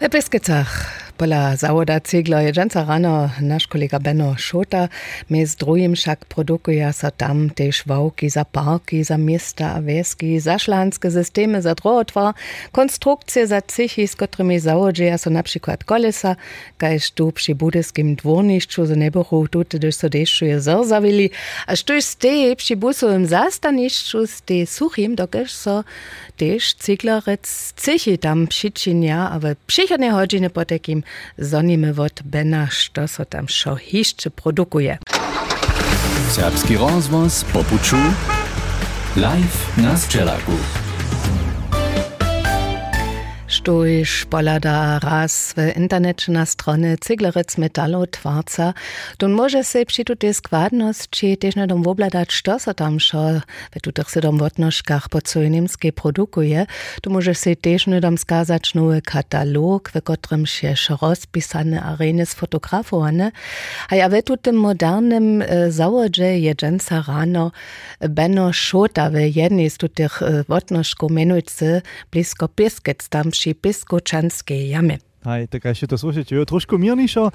V 0.00 0.08
peskecah 0.08 1.01
Pola 1.16 1.56
zawoda 1.56 2.00
cegla 2.00 2.42
je 2.42 2.52
dżęca 2.52 2.84
rano 2.84 3.30
nasz 3.40 3.66
kolega 3.66 3.98
Benno 3.98 4.34
Schota, 4.38 4.88
my 5.30 5.46
z 5.46 5.56
drugim 5.56 5.94
však 5.94 6.24
produkuje 6.24 6.92
sa 6.92 7.10
tam 7.10 7.50
tež 7.50 7.84
wałki 7.86 8.30
za 8.30 8.44
parki, 8.44 9.04
za 9.04 9.18
miasta 9.18 9.74
a 9.76 9.82
wieski, 9.82 10.40
za 10.40 10.58
szlanskie 10.58 11.10
systemy, 11.10 11.62
za 11.62 11.74
drogotwar, 11.74 12.34
konstrukcje 12.72 13.46
za 13.46 13.62
cichy, 13.62 14.08
z 14.08 14.16
którymi 14.16 14.58
zawodzieja 14.60 15.18
so 15.18 15.30
na 15.30 15.42
przykład 15.42 15.84
kolesa, 15.84 16.36
kajż 16.78 17.10
tu 17.10 17.32
przy 17.32 17.54
budyskim 17.54 18.16
dworniszczu 18.16 18.86
z 18.86 18.96
neboru 18.96 19.48
tute 19.48 19.78
też 19.78 19.94
so 19.94 20.08
deszczuje 20.08 20.60
zerzawili, 20.60 21.30
a 21.66 21.76
sztuś 21.76 22.04
z 22.04 22.16
tej 22.16 22.56
przy 22.56 22.76
busowym 22.76 23.26
zastaniszczu 23.26 24.26
z 24.26 24.42
tej 24.42 24.66
suchim, 24.66 25.14
dokeż 25.14 25.52
so 25.52 25.84
tež 26.36 26.74
ciglarec 26.74 27.74
cichy 27.76 28.18
tam 28.18 28.46
přičinia, 28.46 29.30
ale 29.30 29.56
přichodne 29.66 30.10
hodiny 30.10 30.50
po 30.50 30.64
takým 31.02 31.04
zoníme 31.38 31.92
od 31.98 32.22
Bena, 32.24 32.68
što 32.70 33.08
so 33.08 33.24
tam 33.24 33.48
šo 33.48 33.74
hišče 33.74 34.30
produkuje. 34.30 34.98
Serbski 36.34 36.76
rozvoz 36.76 37.44
popuču 37.52 37.96
live 39.16 39.58
na 39.76 39.96
Sčelaku. 39.96 40.52
Štuj 43.52 44.04
špolada 44.04 44.98
raz 44.98 45.54
w 45.56 45.76
internecie 45.76 46.32
na 46.32 46.46
stronie 46.46 46.96
Ciglerec 47.06 47.58
Metalu 47.58 48.06
Twarca. 48.06 48.74
Tu 49.18 49.28
może 49.28 49.64
się 49.64 49.86
przy 49.86 50.04
tutej 50.04 50.34
składności 50.34 51.36
też 51.36 51.56
na 51.56 51.66
dom 51.66 51.82
wobladać, 51.82 52.40
co 52.44 52.58
se 52.58 52.74
tam 52.74 53.00
szо 53.00 53.40
w 53.70 53.80
tutych 53.80 54.10
se 54.10 54.20
dom 54.20 54.38
wotnoszkach 54.38 55.08
po 55.08 55.22
co 55.22 55.42
niemskie 55.42 55.92
produkuje. 55.92 56.66
Tu 57.02 57.10
może 57.10 57.34
się 57.34 57.56
też 57.56 57.86
na 57.86 58.00
dom 58.00 58.18
skazać 58.18 58.74
nowy 58.74 59.02
katalog, 59.02 59.90
w 59.94 60.02
którym 60.02 60.46
się 60.46 60.74
rozpisane 61.02 61.82
areny 61.82 62.26
sfotografowane. 62.26 63.32
A 63.88 63.96
ja 63.96 64.08
w 64.08 64.22
tutym 64.22 64.56
modernym 64.56 65.42
e, 65.42 65.72
zawodzie 65.72 66.38
jedzenca 66.38 67.04
rano 67.08 67.52
Benno 68.00 68.52
Szota 68.52 69.10
w 69.10 69.14
jednej 69.36 69.70
z 69.70 69.76
tutych 69.76 70.22
e, 70.22 70.44
wotnoszków 70.48 71.10
menujcy 71.10 71.82
blisko 72.10 72.48
Pieskec 72.48 73.08
tam 73.08 73.32
przy 73.42 73.58
Piskočanskej 73.58 74.70
jamy. 74.70 75.02
Hej, 75.26 75.50
tak 75.50 75.66
ešte 75.66 75.90
to 75.90 75.96
slušajte, 75.98 76.30
jo 76.30 76.46
trošku 76.46 76.78
mirnejšo, 76.78 77.34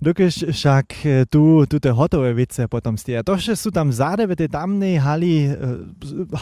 dokiaľ 0.00 0.56
však 0.56 0.86
e, 1.04 1.28
tu, 1.28 1.68
tu 1.68 1.76
te 1.76 1.92
hotové 1.92 2.32
vece 2.32 2.64
potom 2.64 2.96
ste. 2.96 3.20
To, 3.20 3.36
že 3.36 3.52
sú 3.52 3.68
tam 3.68 3.92
zade 3.92 4.24
v 4.24 4.32
tej 4.32 4.48
tamnej 4.48 4.96
hali, 4.96 5.52
e, 5.52 5.56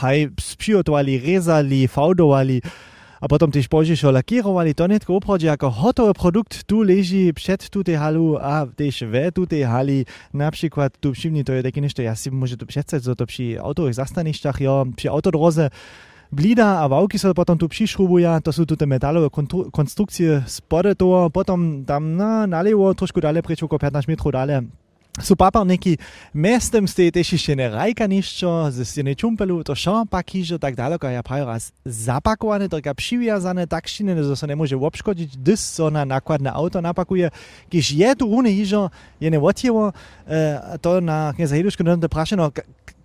hej, 0.06 0.30
přigotovali, 0.38 1.18
rezali, 1.18 1.90
faudovali, 1.90 2.62
a 3.22 3.30
potom 3.30 3.50
tiež 3.54 3.70
požišo 3.70 4.10
lakírovali, 4.10 4.74
to 4.74 4.90
netko 4.90 5.18
obchodzi 5.18 5.46
ako 5.50 5.70
hotový 5.70 6.14
produkt. 6.14 6.66
Tu 6.66 6.82
leží 6.82 7.30
před 7.30 7.70
tu 7.70 7.86
tej 7.86 7.94
halu 7.94 8.34
a 8.38 8.66
tiež 8.66 9.06
ve 9.06 9.30
tu 9.30 9.46
tej 9.46 9.62
hali, 9.62 10.02
napríklad 10.34 10.94
tu 10.98 11.14
všimni, 11.14 11.46
to 11.46 11.54
je 11.54 11.62
také 11.62 11.78
niečo, 11.78 12.02
ja 12.02 12.18
si 12.18 12.34
môžem 12.34 12.58
to 12.58 12.66
představiť, 12.66 13.14
to 13.14 13.26
pri 13.26 13.62
autových 13.62 13.98
zastanišťach, 14.02 14.58
jo, 14.62 14.90
pri 14.94 15.06
autodroze, 15.10 15.70
blida, 16.32 16.80
a 16.80 16.86
valky 16.86 17.18
se 17.18 17.34
potom 17.34 17.58
tu 17.58 17.68
přišrubují, 17.68 18.26
to 18.42 18.52
jsou 18.52 18.64
tu 18.64 18.76
ty 18.76 18.86
metalové 18.86 19.28
konstrukce 19.72 20.44
spode 20.46 20.94
toho, 20.94 21.30
potom 21.30 21.84
tam 21.84 22.16
na, 22.16 22.46
nalevo, 22.46 22.94
trošku 22.94 23.20
dále, 23.20 23.42
prečo 23.42 23.68
15 23.68 24.06
metrov 24.06 24.32
dále, 24.32 24.64
Su 25.20 25.36
paparniki 25.36 25.98
mestem 26.34 26.88
ste 26.88 27.12
też 27.12 27.32
jeszcze 27.32 27.56
nie 27.56 27.68
rajka 27.68 28.06
niszczo, 28.06 28.70
ze 28.70 28.84
steny 28.84 29.16
čumpelu, 29.16 29.64
to 29.64 29.74
šo 29.74 30.06
pak 30.10 30.30
hižo 30.30 30.58
tak 30.58 30.74
daleko, 30.74 31.08
ja 31.08 31.22
prajo 31.22 31.44
raz 31.44 31.72
zapakowane, 31.84 32.68
to 32.68 32.80
jak 32.84 32.96
przywiązane, 32.96 33.66
tak 33.66 33.88
ściny, 33.88 34.24
że 34.24 34.36
se 34.36 34.46
nie 34.46 34.56
może 34.56 34.76
obszkodzić, 34.76 35.36
gdyż 35.36 35.60
so 35.60 35.90
na 35.90 36.04
nakładne 36.04 36.52
auto 36.52 36.80
napakuje, 36.80 37.30
kiż 37.68 37.92
je 37.92 38.16
tu 38.16 38.24
runy 38.26 38.52
hižo, 38.52 38.90
je 39.20 39.30
e, 40.26 40.78
to 40.80 41.00
na 41.00 41.32
knieza 41.36 41.56
Hiduszku 41.56 41.84
no 41.84 41.96
to 41.96 42.08
prasze, 42.08 42.36
no, 42.36 42.50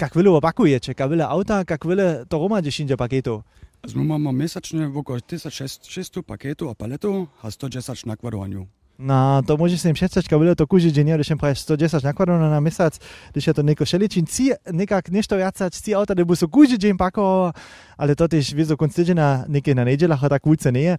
jak 0.02 0.16
wiele 0.16 0.32
opakujecie, 0.32 0.94
jak 1.00 1.10
wiele 1.10 1.28
auta, 1.28 1.64
jak 1.70 1.88
wiele 1.88 2.26
to 2.30 2.40
roma 2.40 2.62
10 2.62 2.92
paketów. 2.98 3.44
Also 3.84 3.98
my 3.98 4.06
mamy 4.06 4.34
mesacznie 4.34 4.92
około 4.96 5.22
1600 5.22 6.26
paketów 6.26 6.72
a 6.72 6.76
paletów, 6.76 7.28
a 7.44 7.52
110 7.52 8.06
nakładowaniu. 8.06 8.68
No, 8.98 9.46
to 9.46 9.62
môže 9.62 9.78
si 9.78 9.86
im 9.86 9.94
představiť, 9.94 10.26
bude 10.42 10.58
to 10.58 10.66
kúžiť, 10.66 10.90
že 10.90 11.06
nie, 11.06 11.14
když 11.14 11.30
im 11.30 11.38
praje 11.38 11.62
110 11.62 12.02
nakladov 12.02 12.42
na 12.42 12.58
mesiac, 12.58 12.98
když 13.30 13.46
je 13.46 13.54
to 13.54 13.62
neko 13.62 13.86
šeličín, 13.86 14.26
ci 14.26 14.58
nekak 14.66 15.14
nešto 15.14 15.38
viacať, 15.38 15.70
ci 15.70 15.94
auta, 15.94 16.18
nebo 16.18 16.34
sú 16.34 16.50
kúžiť, 16.50 16.82
že 16.82 16.90
im 16.90 16.98
pakoval, 16.98 17.54
ale 17.94 18.18
to 18.18 18.26
tiež 18.26 18.58
vizo 18.58 18.74
konc 18.74 18.98
týždňa, 18.98 19.46
niekde 19.54 19.78
na 19.78 19.86
nedelách, 19.86 20.26
tak 20.26 20.42
vúce 20.42 20.74
nie 20.74 20.90
je. 20.90 20.96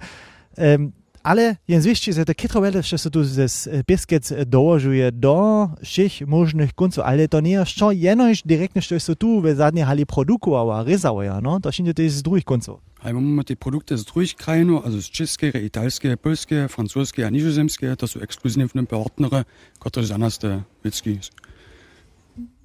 Um, 0.78 0.94
ale 1.28 1.56
jen 1.68 1.82
zwiści, 1.82 2.12
że 2.12 2.24
te 2.24 2.34
kitrowele, 2.34 2.82
że 2.82 2.98
się 2.98 3.10
tu 3.10 3.24
z 3.24 3.68
Pieskec 3.86 4.34
dołożuje 4.46 5.12
do 5.12 5.68
všich 5.84 6.26
możnych 6.26 6.74
końców, 6.74 7.04
ale 7.04 7.28
to 7.28 7.40
nie 7.40 7.50
jest 7.50 7.72
co 7.72 7.92
jenoś 7.92 8.42
direktnie, 8.42 8.82
że 8.82 9.00
się 9.00 9.16
tu 9.16 9.40
w 9.40 9.54
zadniej 9.56 9.84
hali 9.84 10.06
produkowało, 10.06 10.84
ryzało, 10.84 11.40
no, 11.42 11.60
to 11.60 11.72
się 11.72 11.94
to 11.94 12.02
jest 12.02 12.16
z 12.16 12.22
drugich 12.22 12.44
końców. 12.44 12.80
A 13.02 13.12
mamy 13.12 13.44
te 13.44 13.56
produkty 13.56 13.98
z 13.98 14.04
drugich 14.04 14.34
krajów, 14.34 14.84
also 14.84 15.02
z 15.02 15.10
czeskie, 15.10 15.48
italskie, 15.66 16.16
polskie, 16.16 16.68
francuskie 16.68 17.26
a 17.26 17.30
nizozemskie, 17.30 17.96
to 17.96 18.08
są 18.08 18.20
ekskluzywne 18.20 18.86
partnery, 18.86 19.44
które 19.78 20.06
za 20.06 20.18
nas 20.18 20.38
te 20.38 20.62
witzki 20.84 21.18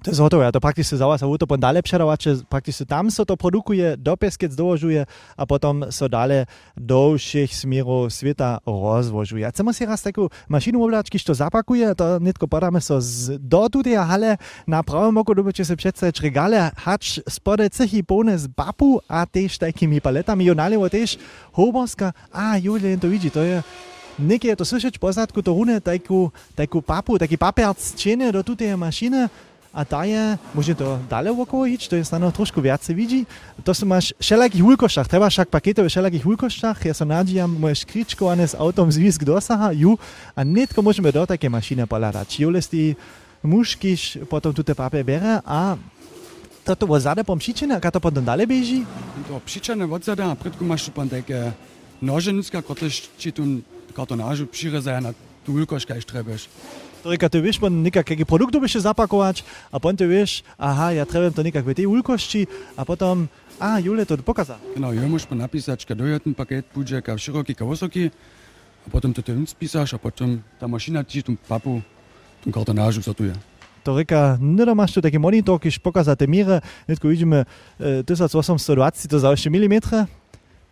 To 0.04 0.10
jest 0.10 0.20
gotowe, 0.20 0.52
to 0.52 0.60
prakticky 0.60 0.96
zaraz 0.96 1.22
a 1.22 1.26
to 1.38 1.56
dalej 1.56 1.82
przedawać, 1.82 2.24
prakticky 2.48 2.86
tam 2.86 3.10
so 3.10 3.24
to 3.24 3.36
produkuje, 3.36 3.96
do 3.96 4.16
Pieskec 4.16 4.54
dołożuje, 4.54 5.06
a 5.36 5.46
potem 5.46 5.84
so 5.92 6.08
dalej 6.08 6.44
do 6.76 7.14
všich 7.18 7.56
smerów 7.56 8.12
świata 8.12 8.58
rozwożuje. 8.66 9.50
Chcemy 9.50 9.74
si 9.74 9.86
raz 9.86 10.02
taką 10.02 10.28
maszynę 10.48 10.78
oblać, 10.78 11.10
kiedy 11.10 11.24
to 11.24 11.34
zapakuje, 11.34 11.94
to 11.94 12.18
nitko 12.18 12.48
podamy 12.48 12.80
so 12.80 13.00
z, 13.00 13.48
do 13.48 13.68
tutaj 13.70 13.94
hale 13.94 14.36
na 14.66 14.82
prawym 14.82 15.18
oku, 15.18 15.34
dobycie 15.34 15.64
się 15.64 15.76
przedstawić 15.76 16.20
regale, 16.20 16.70
hacz 16.76 17.20
spode 17.28 17.70
cychy 17.70 18.04
pełne 18.04 18.38
z 18.38 18.46
bapu, 18.46 19.00
a 19.08 19.26
też 19.26 19.58
takimi 19.58 20.00
paletami, 20.00 20.44
jo 20.44 20.54
nalewo 20.54 20.90
też 20.90 21.18
hoborska, 21.52 22.12
a 22.32 22.58
Julien 22.58 23.00
to 23.00 23.08
widzi, 23.08 23.30
to 23.30 23.40
je 23.40 23.62
Niekie 24.18 24.48
je 24.48 24.56
to 24.56 24.64
słyszeć, 24.64 24.98
pozadku 24.98 25.42
to 25.42 25.52
rune 25.52 25.80
taką, 25.80 26.30
taką 26.54 26.82
papu, 26.82 27.18
taki 27.18 27.38
papierc 27.38 27.94
cienie 27.94 28.32
do 28.32 28.44
tutej 28.44 28.76
maszyny, 28.76 29.28
a 29.74 29.84
daje, 29.84 30.38
może 30.54 30.74
to 30.74 30.98
dalej 31.10 31.36
wokoło 31.36 31.66
iść, 31.66 31.88
to 31.88 31.96
jest 31.96 32.12
na 32.12 32.30
troszkę 32.30 32.62
więcej 32.62 32.96
widzi. 32.96 33.26
To 33.64 33.74
są 33.74 33.86
masz 33.86 34.14
wszelakich 34.20 34.62
hulkoszach, 34.62 35.08
trzeba 35.08 35.30
wszak 35.30 35.48
pakiety 35.48 35.82
w 35.82 35.88
wszelakich 35.88 36.22
hulkoszach, 36.22 36.84
ja 36.84 36.94
się 36.94 37.04
nadzieję, 37.04 37.46
możesz 37.46 37.86
kriczkowane 37.86 38.48
z 38.48 38.54
autom 38.54 38.92
zwisk 38.92 39.24
dosaha, 39.24 39.72
ju, 39.72 39.98
a 40.36 40.44
nitko 40.44 40.82
możemy 40.82 41.12
do 41.12 41.26
takie 41.26 41.50
maszyny 41.50 41.86
poladać. 41.86 42.40
Ju 42.40 42.50
jest 42.50 42.74
i 42.74 42.96
muszkiś, 43.42 44.18
potem 44.28 44.52
tu 44.52 44.64
te 44.64 44.74
papier 44.74 45.04
bere, 45.04 45.40
a 45.44 45.76
to 46.64 46.76
to 46.76 46.86
było 46.86 47.00
zade 47.00 47.24
pom 47.24 47.38
przyczyny, 47.38 47.76
a 47.76 47.90
to 47.90 48.00
potem 48.00 48.24
dalej 48.24 48.46
bieži? 48.46 48.86
To 49.28 49.40
przyczyny 49.44 49.94
od 49.94 50.04
zada, 50.04 50.30
a 50.30 50.36
predku 50.36 50.64
masz 50.64 50.90
pan 50.90 51.08
takie 51.08 51.52
nożenicka, 52.02 52.62
które 52.62 52.90
ci 53.18 53.32
tu 53.32 53.42
kartonażu 53.94 54.46
przyrezają 54.46 55.00
na 55.00 55.12
tu 55.44 55.52
hulkoszka, 55.52 55.94
jak 55.94 56.04
trebaš. 56.04 56.48
Torika, 57.04 57.28
ty 57.28 57.42
wiesz, 57.42 57.60
man 57.60 57.82
nekakšne 57.82 58.24
produkty 58.24 58.60
by 58.60 58.68
się 58.68 58.80
zapakować, 58.80 59.44
a 59.72 59.80
potem 59.80 59.96
ty 59.96 60.08
wiesz, 60.08 60.42
aha, 60.58 60.92
ja 60.92 61.06
trzeba 61.06 61.30
to 61.30 61.42
nekak 61.42 61.64
w 61.64 61.74
tej 61.74 61.86
ulkości, 61.86 62.46
a 62.76 62.84
potem, 62.84 63.28
a, 63.60 63.80
Jule 63.80 64.06
to 64.06 64.16
pokaza. 64.18 64.56
No, 64.76 64.92
ja 64.92 65.08
muszę 65.08 65.34
napisać, 65.34 65.86
kiedy 65.86 66.08
je 66.08 66.20
ten 66.20 66.34
pakiet 66.34 66.66
pójdzie, 66.66 66.94
jak 66.94 67.18
szeroki, 67.18 67.54
jak 67.60 67.68
wysoki, 67.68 68.10
a 68.86 68.90
potem 68.90 69.14
to 69.14 69.22
ty 69.22 69.32
nic 69.32 69.54
pisasz, 69.54 69.94
a 69.94 69.98
potem 69.98 70.42
ta 70.58 70.68
maszyna 70.68 71.04
ci 71.04 71.22
tą 71.22 71.36
papu, 71.36 71.80
tą 72.44 72.52
kartonażu 72.52 73.02
sortuje. 73.02 73.32
Torika, 73.84 74.38
nie 74.40 74.74
masz 74.74 74.92
tu 74.92 75.00
taki 75.02 75.18
monitor, 75.18 75.60
kiedy 75.60 75.76
pokaza 75.82 76.16
te 76.16 76.28
miry, 76.28 76.60
tylko 76.86 77.08
widzimy 77.08 77.44
e, 77.80 78.04
1820 78.04 79.08
to 79.08 79.18
za 79.18 79.30
8 79.30 79.54
mm, 79.54 79.80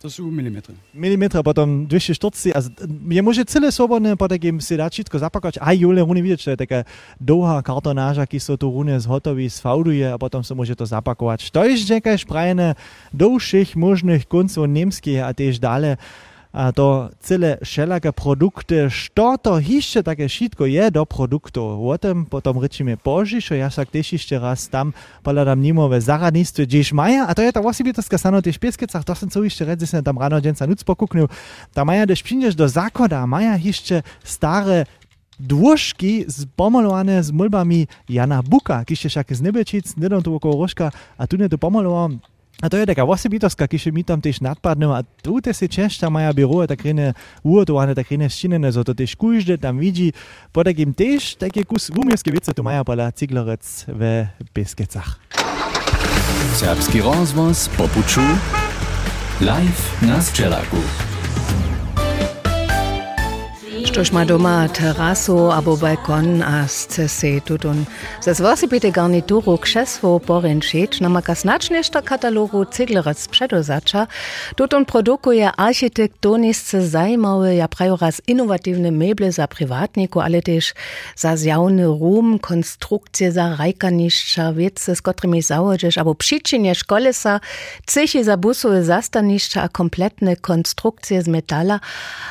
To 0.03 0.11
sú 0.11 0.27
milimetry. 0.27 0.75
Milimetra, 0.91 1.39
potom 1.39 1.87
240, 1.87 2.51
a 2.51 2.59
je 2.91 3.21
môže 3.23 3.39
celé 3.47 3.71
svobodné 3.71 4.19
po 4.19 4.27
takým 4.27 4.59
si 4.59 4.75
dať 4.75 4.91
všetko 4.99 5.15
zapakovať. 5.15 5.63
Aj 5.63 5.71
Jule, 5.71 6.03
rune 6.03 6.19
vidieť, 6.19 6.39
že 6.43 6.51
je 6.51 6.59
taká 6.59 6.79
dlhá 7.23 7.63
kartonáža, 7.63 8.27
keď 8.27 8.39
sa 8.43 8.53
tu 8.59 8.67
rune 8.67 8.91
zhotoví, 8.99 9.47
sfauduje 9.47 10.03
a 10.03 10.19
potom 10.19 10.43
sa 10.43 10.59
môže 10.59 10.75
to 10.75 10.83
zapakovať. 10.83 11.55
To 11.55 11.63
je 11.63 11.79
nejaké 11.87 12.19
šprajené 12.19 12.75
do 13.15 13.39
všich 13.39 13.79
možných 13.79 14.27
koncov 14.27 14.67
nemských 14.67 15.23
a 15.23 15.31
tiež 15.31 15.63
dále. 15.63 15.95
To 16.53 17.09
cele 17.17 17.57
všelaké 17.65 18.13
produkty, 18.13 18.89
što 18.89 19.37
to 19.41 19.57
hišće 19.57 20.03
také 20.05 20.29
šitko 20.29 20.65
je 20.69 20.91
do 20.93 21.05
produktov. 21.05 21.81
O 21.81 21.97
tym 21.97 22.29
potom 22.29 22.61
rečíme 22.61 22.93
požišo, 22.93 23.57
ja 23.57 23.73
sa 23.73 23.89
tiež 23.89 24.21
ešte 24.21 24.37
raz 24.37 24.69
tam 24.69 24.93
pohľadám 25.25 25.57
nimové 25.57 25.97
zaradnictve, 25.97 26.69
kdež 26.69 26.93
maja, 26.93 27.25
a 27.25 27.33
to 27.33 27.41
je 27.41 27.49
tá 27.49 27.57
osobitostka 27.57 28.21
stano 28.21 28.37
tiež 28.37 28.61
pieskecach, 28.61 29.01
to 29.01 29.17
som 29.17 29.29
co 29.33 29.41
reći, 29.41 29.85
som 29.89 30.05
tam 30.05 30.21
ráno 30.21 30.37
deň 30.37 30.53
sa 30.53 30.69
nuc 30.69 30.85
pokúknul, 30.85 31.25
tam 31.73 31.89
maja, 31.89 32.05
když 32.05 32.21
prídeš 32.21 32.53
do 32.53 32.69
zákoda, 32.69 33.25
maja 33.25 33.57
ešte 33.57 34.05
staré 34.21 34.85
dôžky 35.41 36.29
pomalowane 36.53 37.17
z 37.17 37.33
mulbami 37.33 37.89
Jana 38.05 38.45
Buka, 38.45 38.85
kište 38.85 39.09
však 39.09 39.33
z 39.33 39.41
Nebečic, 39.41 39.85
nedom 39.97 40.21
tu 40.21 40.29
okolo 40.29 40.61
rožka, 40.61 40.93
a 41.17 41.25
tu 41.25 41.41
ne 41.41 41.49
to 41.49 41.57
pomaloval 41.57 42.21
a 42.61 42.69
to 42.69 42.77
je 42.77 42.85
taka 42.85 43.03
osobitostka, 43.03 43.65
keď 43.65 43.81
mi 43.89 44.03
tam 44.05 44.21
tiež 44.21 44.43
nadpadne 44.43 44.87
a 44.93 45.01
tu 45.23 45.41
si 45.41 45.65
češťa 45.67 46.07
maja 46.07 46.31
biro, 46.31 46.63
tak 46.69 46.85
rene 46.85 47.17
uhotowane, 47.41 47.97
tak 47.97 48.11
rene 48.13 48.29
ščinene, 48.29 48.69
so 48.69 48.85
to 48.85 48.93
tiež 48.93 49.17
kúžde 49.17 49.57
tam 49.57 49.81
vidí, 49.81 50.13
po 50.53 50.61
takým 50.61 50.93
tiež 50.93 51.41
také 51.41 51.65
kus 51.65 51.89
umierské 51.89 52.29
vice 52.29 52.53
tu 52.53 52.61
maja 52.61 52.85
pola 52.85 53.09
Ciglerec 53.11 53.63
ve 53.89 54.29
Biskecach. 54.53 55.17
Serbski 56.53 57.01
rozvoz 57.01 57.67
popuču 57.73 58.23
live 59.41 59.83
na 60.05 60.21
Sčelaku. 60.21 61.12
Štož 63.93 64.09
ma 64.09 64.25
doma 64.25 64.65
terasu 64.73 65.53
abo 65.53 65.77
balkon 65.77 66.41
a 66.41 66.65
se 66.67 67.39
tutun 67.45 67.85
ze 68.21 68.33
zwosipite 68.33 68.91
garnituru 68.91 69.57
krzesło 69.57 70.19
poręczyć 70.19 71.01
na 71.01 71.09
maka 71.09 71.35
znaczniejsza 71.35 72.01
katalogu 72.01 72.65
cyglerec 72.65 73.27
przedozacza 73.27 74.07
tutun 74.55 74.85
produkuje 74.85 75.51
architektonisce 75.51 76.87
zajmowe 76.87 77.55
ja 77.55 77.67
prajo 77.67 77.97
raz 77.97 78.21
innovatywne 78.27 78.91
meble 78.91 79.31
za 79.31 79.47
privatniku, 79.47 80.21
ale 80.21 80.41
też 80.41 80.73
za 81.15 81.37
zjawny 81.37 81.85
rum, 81.85 82.39
konstrukcje 82.39 83.31
za 83.31 83.55
rajkaniszcza, 83.55 84.53
wiece, 84.53 84.95
z 84.95 85.01
którymi 85.01 85.41
założysz, 85.41 85.97
abo 85.97 86.15
przyczyniesz 86.15 86.83
kolesa, 86.83 87.39
cychy 87.85 88.23
za 88.23 88.37
zastaniszcza, 88.81 89.61
a 89.61 89.69
kompletne 89.69 90.35
konstrukcje 90.35 91.21
z 91.21 91.27
metala, 91.27 91.79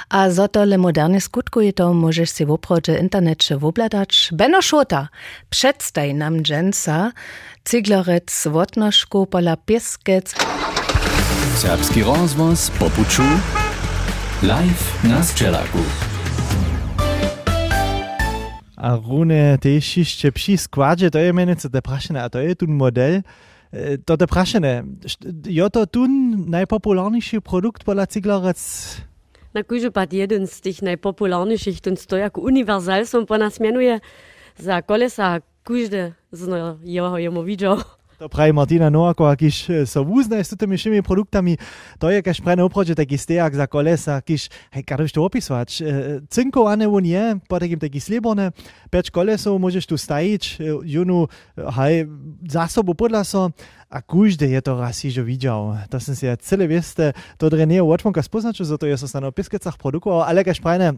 a 0.09 0.31
zotole 0.31 0.79
moderne 0.79 1.21
skutki 1.21 1.52
je 1.61 1.73
to 1.73 1.95
możesz 1.95 2.31
si 2.31 2.47
w 2.47 2.51
oprodzie 2.51 2.99
internecie 2.99 3.59
wobladać. 3.59 4.31
Beno 4.33 4.63
Szota, 4.63 5.09
przedstaj 5.51 6.15
nam 6.15 6.43
dżęca, 6.43 7.13
cyglarec, 7.65 8.49
wotnoszku, 8.51 9.27
pola 9.27 9.57
pieskec. 9.57 10.35
Serbski 11.57 12.03
rozvoz 12.03 12.71
po 12.71 12.91
puču, 12.91 13.23
live 14.43 15.05
na 15.05 15.23
Sčelaku. 15.23 15.79
A 18.77 18.97
rune 18.97 19.59
też 19.59 19.97
jeszcze 19.97 20.33
przy 20.33 20.59
składzie, 20.59 21.11
to 21.11 21.19
je 21.19 21.33
menice 21.33 21.71
te 21.71 21.83
prašene, 21.83 22.23
a 22.23 22.31
to 22.31 22.39
je 22.39 22.57
tu 22.57 22.67
model, 22.69 23.23
e, 23.73 23.99
to 23.99 24.17
te 24.17 24.27
prašene. 24.27 24.85
Jo 25.47 25.71
to 25.71 25.87
tu 25.87 26.09
najpopularniejszy 26.47 27.41
produkt 27.41 27.85
pola 27.85 28.07
cyglarec 28.07 28.59
na 29.55 29.65
kujże 29.65 29.91
pad 29.91 30.13
jeden 30.13 30.47
z 30.47 30.61
tych 30.61 30.83
najpopularniejszych, 30.83 31.81
ten 31.81 31.97
to 32.07 32.17
jako 32.17 32.41
uniwersal 32.41 33.07
są 33.07 33.27
po 33.27 33.39
mianuje 33.61 34.01
za 34.59 34.83
kolesa 34.83 35.41
kujże 35.65 36.13
z 36.33 36.49
jeho 36.85 37.19
jemu. 37.19 37.45
To 38.23 38.31
pravi 38.31 38.55
Martina 38.55 38.87
Noako, 38.87 39.27
kiš 39.35 39.83
so 39.83 40.07
vúzne 40.07 40.39
s 40.39 40.55
tými 40.55 40.79
všimi 40.79 41.03
produktami, 41.03 41.59
to 41.99 42.07
je 42.07 42.23
kaž 42.23 42.39
prene 42.39 42.63
oproti 42.63 42.95
taký 42.95 43.19
stejak 43.19 43.51
za 43.51 43.67
kolesa, 43.67 44.23
kiš, 44.23 44.47
hej, 44.71 44.87
kada 44.87 45.03
to 45.11 45.27
opisovať. 45.27 45.69
Cinkované 46.31 46.87
on 46.87 47.03
je, 47.03 47.43
po 47.51 47.59
takým 47.59 47.83
taký 47.83 47.99
slibone, 47.99 48.55
peč 48.95 49.11
kolesov 49.11 49.59
môžeš 49.59 49.91
tu 49.91 49.99
stajiť, 49.99 50.63
junu, 50.87 51.27
hej, 51.83 52.07
zásobu 52.47 52.95
podľa 52.95 53.27
so, 53.27 53.51
a 53.91 53.99
kúžde 53.99 54.47
je 54.47 54.61
to 54.63 54.79
raz 54.79 55.03
že 55.03 55.19
videl. 55.27 55.75
To 55.91 55.99
som 55.99 56.15
si 56.15 56.31
ja 56.31 56.39
celé 56.39 56.71
vieste, 56.71 57.19
to 57.43 57.51
dre 57.51 57.67
nie 57.67 57.83
je 57.83 57.91
odfonka 57.91 58.23
spoznačil, 58.23 58.71
za 58.71 58.79
to 58.79 58.87
je 58.87 58.95
so 59.03 59.11
sa 59.11 59.19
na 59.19 59.35
piskecach 59.35 59.75
produkoval, 59.75 60.31
ale 60.31 60.47
kaž 60.47 60.63
prene, 60.63 60.95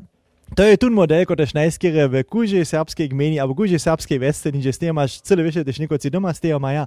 to 0.53 0.63
je 0.63 0.77
tu 0.77 0.93
model, 0.93 1.25
kot 1.25 1.41
je 1.41 1.49
najskere 1.57 2.05
v 2.13 2.23
kuži 2.29 2.61
srpskej 2.61 3.09
gmeni, 3.11 3.41
alebo 3.41 3.57
kuži 3.57 3.81
srpskej 3.81 4.21
veste, 4.21 4.53
že 4.53 4.73
s 4.73 4.79
tem 4.79 4.93
máš 4.93 5.25
celé 5.25 5.43
više, 5.43 5.65
tež 5.65 5.81
nikoci 5.81 6.13
doma 6.13 6.35
z 6.37 6.49
tého 6.49 6.61
maja. 6.61 6.85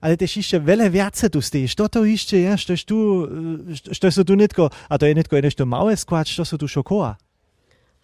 Ale 0.00 0.16
tež 0.16 0.40
ešte 0.40 0.60
veľa 0.60 0.88
viace 0.88 1.28
tu 1.28 1.40
stíš. 1.40 1.76
Što 1.76 1.88
to 1.88 2.00
ešte 2.04 2.40
je, 2.40 2.52
što 2.56 2.72
tu, 2.84 2.98
sú 4.10 4.22
tu 4.24 4.34
nitko, 4.36 4.68
a 4.68 4.94
to 4.98 5.06
je 5.06 5.14
nitko 5.14 5.36
je 5.36 5.46
nešto 5.48 5.64
malé 5.68 5.96
skvať, 5.96 6.32
što 6.32 6.44
sú 6.44 6.56
tu 6.56 6.66
šokoa. 6.68 7.16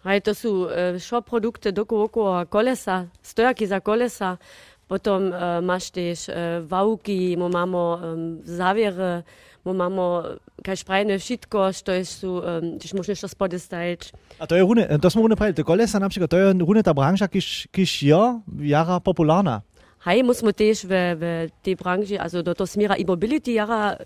Hej, 0.01 0.25
to 0.25 0.33
sú 0.33 0.51
uh, 0.65 0.97
šo 0.97 1.21
produkty 1.21 1.69
doko 1.69 2.09
okolo 2.09 2.45
kolesa, 2.49 3.05
stojaky 3.21 3.69
za 3.69 3.85
kolesa, 3.85 4.41
potom 4.89 5.29
uh, 5.29 5.61
máš 5.61 5.93
tiež 5.93 6.19
uh, 6.25 6.35
vauky, 6.65 7.37
máme 7.37 7.77
um, 7.77 7.93
záviere, 8.41 9.21
bo 9.65 9.73
mamy 9.73 10.37
kaž 10.65 10.83
prajne 10.83 11.19
všetko, 11.19 11.73
što 11.73 11.91
je 11.91 12.05
su, 12.05 12.31
um, 12.31 12.77
když 12.77 12.93
možno 12.93 13.15
što 13.15 13.27
spode 13.27 13.59
stajeć. 13.59 14.11
A 14.39 14.47
to 14.47 14.55
je 14.55 14.61
rune, 14.61 14.99
to 15.01 15.09
smo 15.09 15.21
rune 15.21 15.35
pravili, 15.35 15.55
to 15.55 15.63
kolesa 15.63 15.99
na 15.99 16.09
przykład, 16.09 16.29
to 16.29 16.37
je 16.37 16.53
rune 16.53 16.83
ta 16.83 16.93
branža, 16.93 17.27
kiž, 17.27 17.67
kiž 17.71 18.03
je 18.03 18.41
jara 18.59 18.99
popularna. 18.99 19.61
Hej, 20.05 20.23
musimy 20.23 20.53
też 20.53 20.85
w, 20.85 20.89
w 20.89 21.49
tej 21.61 21.75
branży, 21.75 22.19
also 22.19 22.43
do 22.43 22.55
to 22.55 22.67
smira 22.67 22.95
e-mobility 22.95 23.51
jara, 23.51 23.97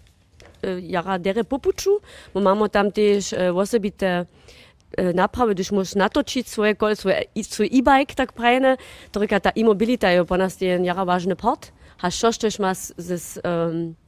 jara 0.81 1.19
dere 1.19 1.43
popuczu, 1.43 1.99
bo 2.33 2.41
mamy 2.41 2.69
tam 2.69 2.91
też 2.91 3.33
uh, 3.33 3.57
osobite 3.57 4.25
naprawy, 5.13 5.53
gdyż 5.53 5.71
możesz 5.71 5.95
natoczyć 5.95 6.49
swoje 6.49 6.75
kol, 6.75 6.95
swoje, 6.95 7.23
swój 7.43 7.67
e-bike 7.67 8.15
tak 8.15 8.33
prajne, 8.33 8.77
to 9.11 9.19
ta 9.41 9.51
e-mobilita 9.55 10.11
je 10.11 10.25
po 10.25 10.37
nas 10.37 10.57
ten 10.57 10.85
jara 10.85 11.05
ważny 11.05 11.35
part. 11.35 11.71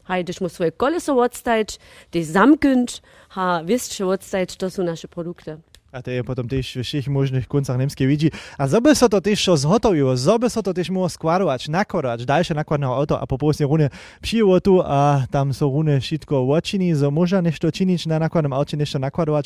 Hajdyż 0.04 0.42
mu 0.42 0.50
swoje 0.50 0.72
koleso 0.72 1.18
odstać, 1.22 1.80
ty 2.12 2.26
zamknąć, 2.26 3.02
ha 3.30 3.62
wiesz, 3.66 4.02
odstać, 4.02 4.56
to 4.56 4.70
są 4.70 4.84
nasze 4.84 5.08
produkty. 5.08 5.58
A 5.92 6.02
to 6.02 6.12
je 6.12 6.24
potom 6.24 6.48
też 6.48 6.68
w 6.68 6.84
wszystkich 6.84 7.08
możnych 7.08 7.48
końcach 7.48 7.80
niemskie 7.80 8.08
widzi. 8.08 8.32
A 8.58 8.68
zoby 8.68 8.96
so 8.96 9.10
to 9.10 9.22
też 9.22 9.50
zhotowiło, 9.56 10.18
zoby 10.18 10.50
so 10.50 10.64
to 10.64 10.74
też 10.74 10.90
mogło 10.90 11.10
składować, 11.10 11.68
nakładać, 11.68 12.26
dalsze 12.26 12.54
nakładne 12.54 12.88
auto, 12.88 13.22
a 13.22 13.28
po 13.28 13.38
prostu 13.38 13.68
runie 13.68 13.90
przyjęło 14.22 14.62
tu, 14.62 14.82
a 14.86 15.24
tam 15.32 15.54
są 15.54 15.72
runie 15.72 16.00
wszystko 16.00 16.50
odczyni, 16.50 16.96
so 16.96 17.12
można 17.12 17.42
nešto 17.42 17.72
czynić 17.72 18.06
na 18.06 18.20
nakładnym 18.20 18.54
aucie, 18.54 18.78
nešto 18.78 19.00
nakładować. 19.00 19.46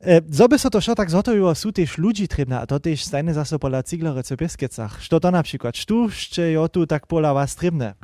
E, 0.00 0.20
zoby 0.30 0.58
so 0.58 0.70
to 0.70 0.80
šo 0.80 0.94
tak 0.94 1.10
zhotowiło, 1.10 1.54
są 1.54 1.72
też 1.72 1.98
ludzi 1.98 2.28
trzebne, 2.28 2.60
a 2.60 2.66
to 2.66 2.80
też 2.80 3.04
stajne 3.04 3.34
zase 3.34 3.58
pola 3.58 3.82
ciglery 3.82 4.22
w 4.22 4.36
Pieskecach. 4.36 5.00
Co 5.08 5.20
to 5.20 5.30
na 5.30 5.42
przykład? 5.42 5.76
Sztu, 5.76 6.04
jeszcze 6.04 6.50
jo 6.50 6.68
tu 6.68 6.86
tak 6.86 7.06
pola 7.06 7.34
was 7.34 7.56
trzebne? 7.56 7.94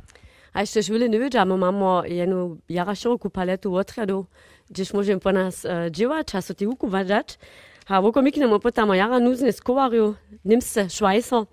A 0.53 0.61
jeszcze 0.61 0.83
żwili 0.83 1.11
nie 1.11 1.19
wiedziałam, 1.19 1.59
mamy 1.59 2.09
jedną 2.09 2.57
jara 2.69 2.95
szeroką 2.95 3.31
paletu 3.31 3.77
odradu, 3.77 4.27
gdzieś 4.71 4.95
możemy 4.95 5.21
po 5.21 5.33
nas 5.33 5.65
uh, 5.65 5.71
dziewać, 5.91 6.27
so 6.41 6.55
ty 6.55 6.69
ukuważać. 6.69 7.39
A 7.89 8.03
woko 8.03 8.23
miknemo 8.23 8.61
potamo 8.61 8.95
jara 8.95 9.21
nuzne 9.21 9.53
skowariu, 9.53 10.15
nimse 10.45 10.91
Schweizer, 10.91 11.45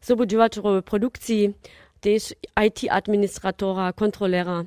so 0.00 0.16
bo 0.16 0.26
dziewać 0.26 0.52
produkcji, 0.84 1.54
też 2.00 2.34
IT-administratora, 2.66 3.92
kontrolera, 3.92 4.64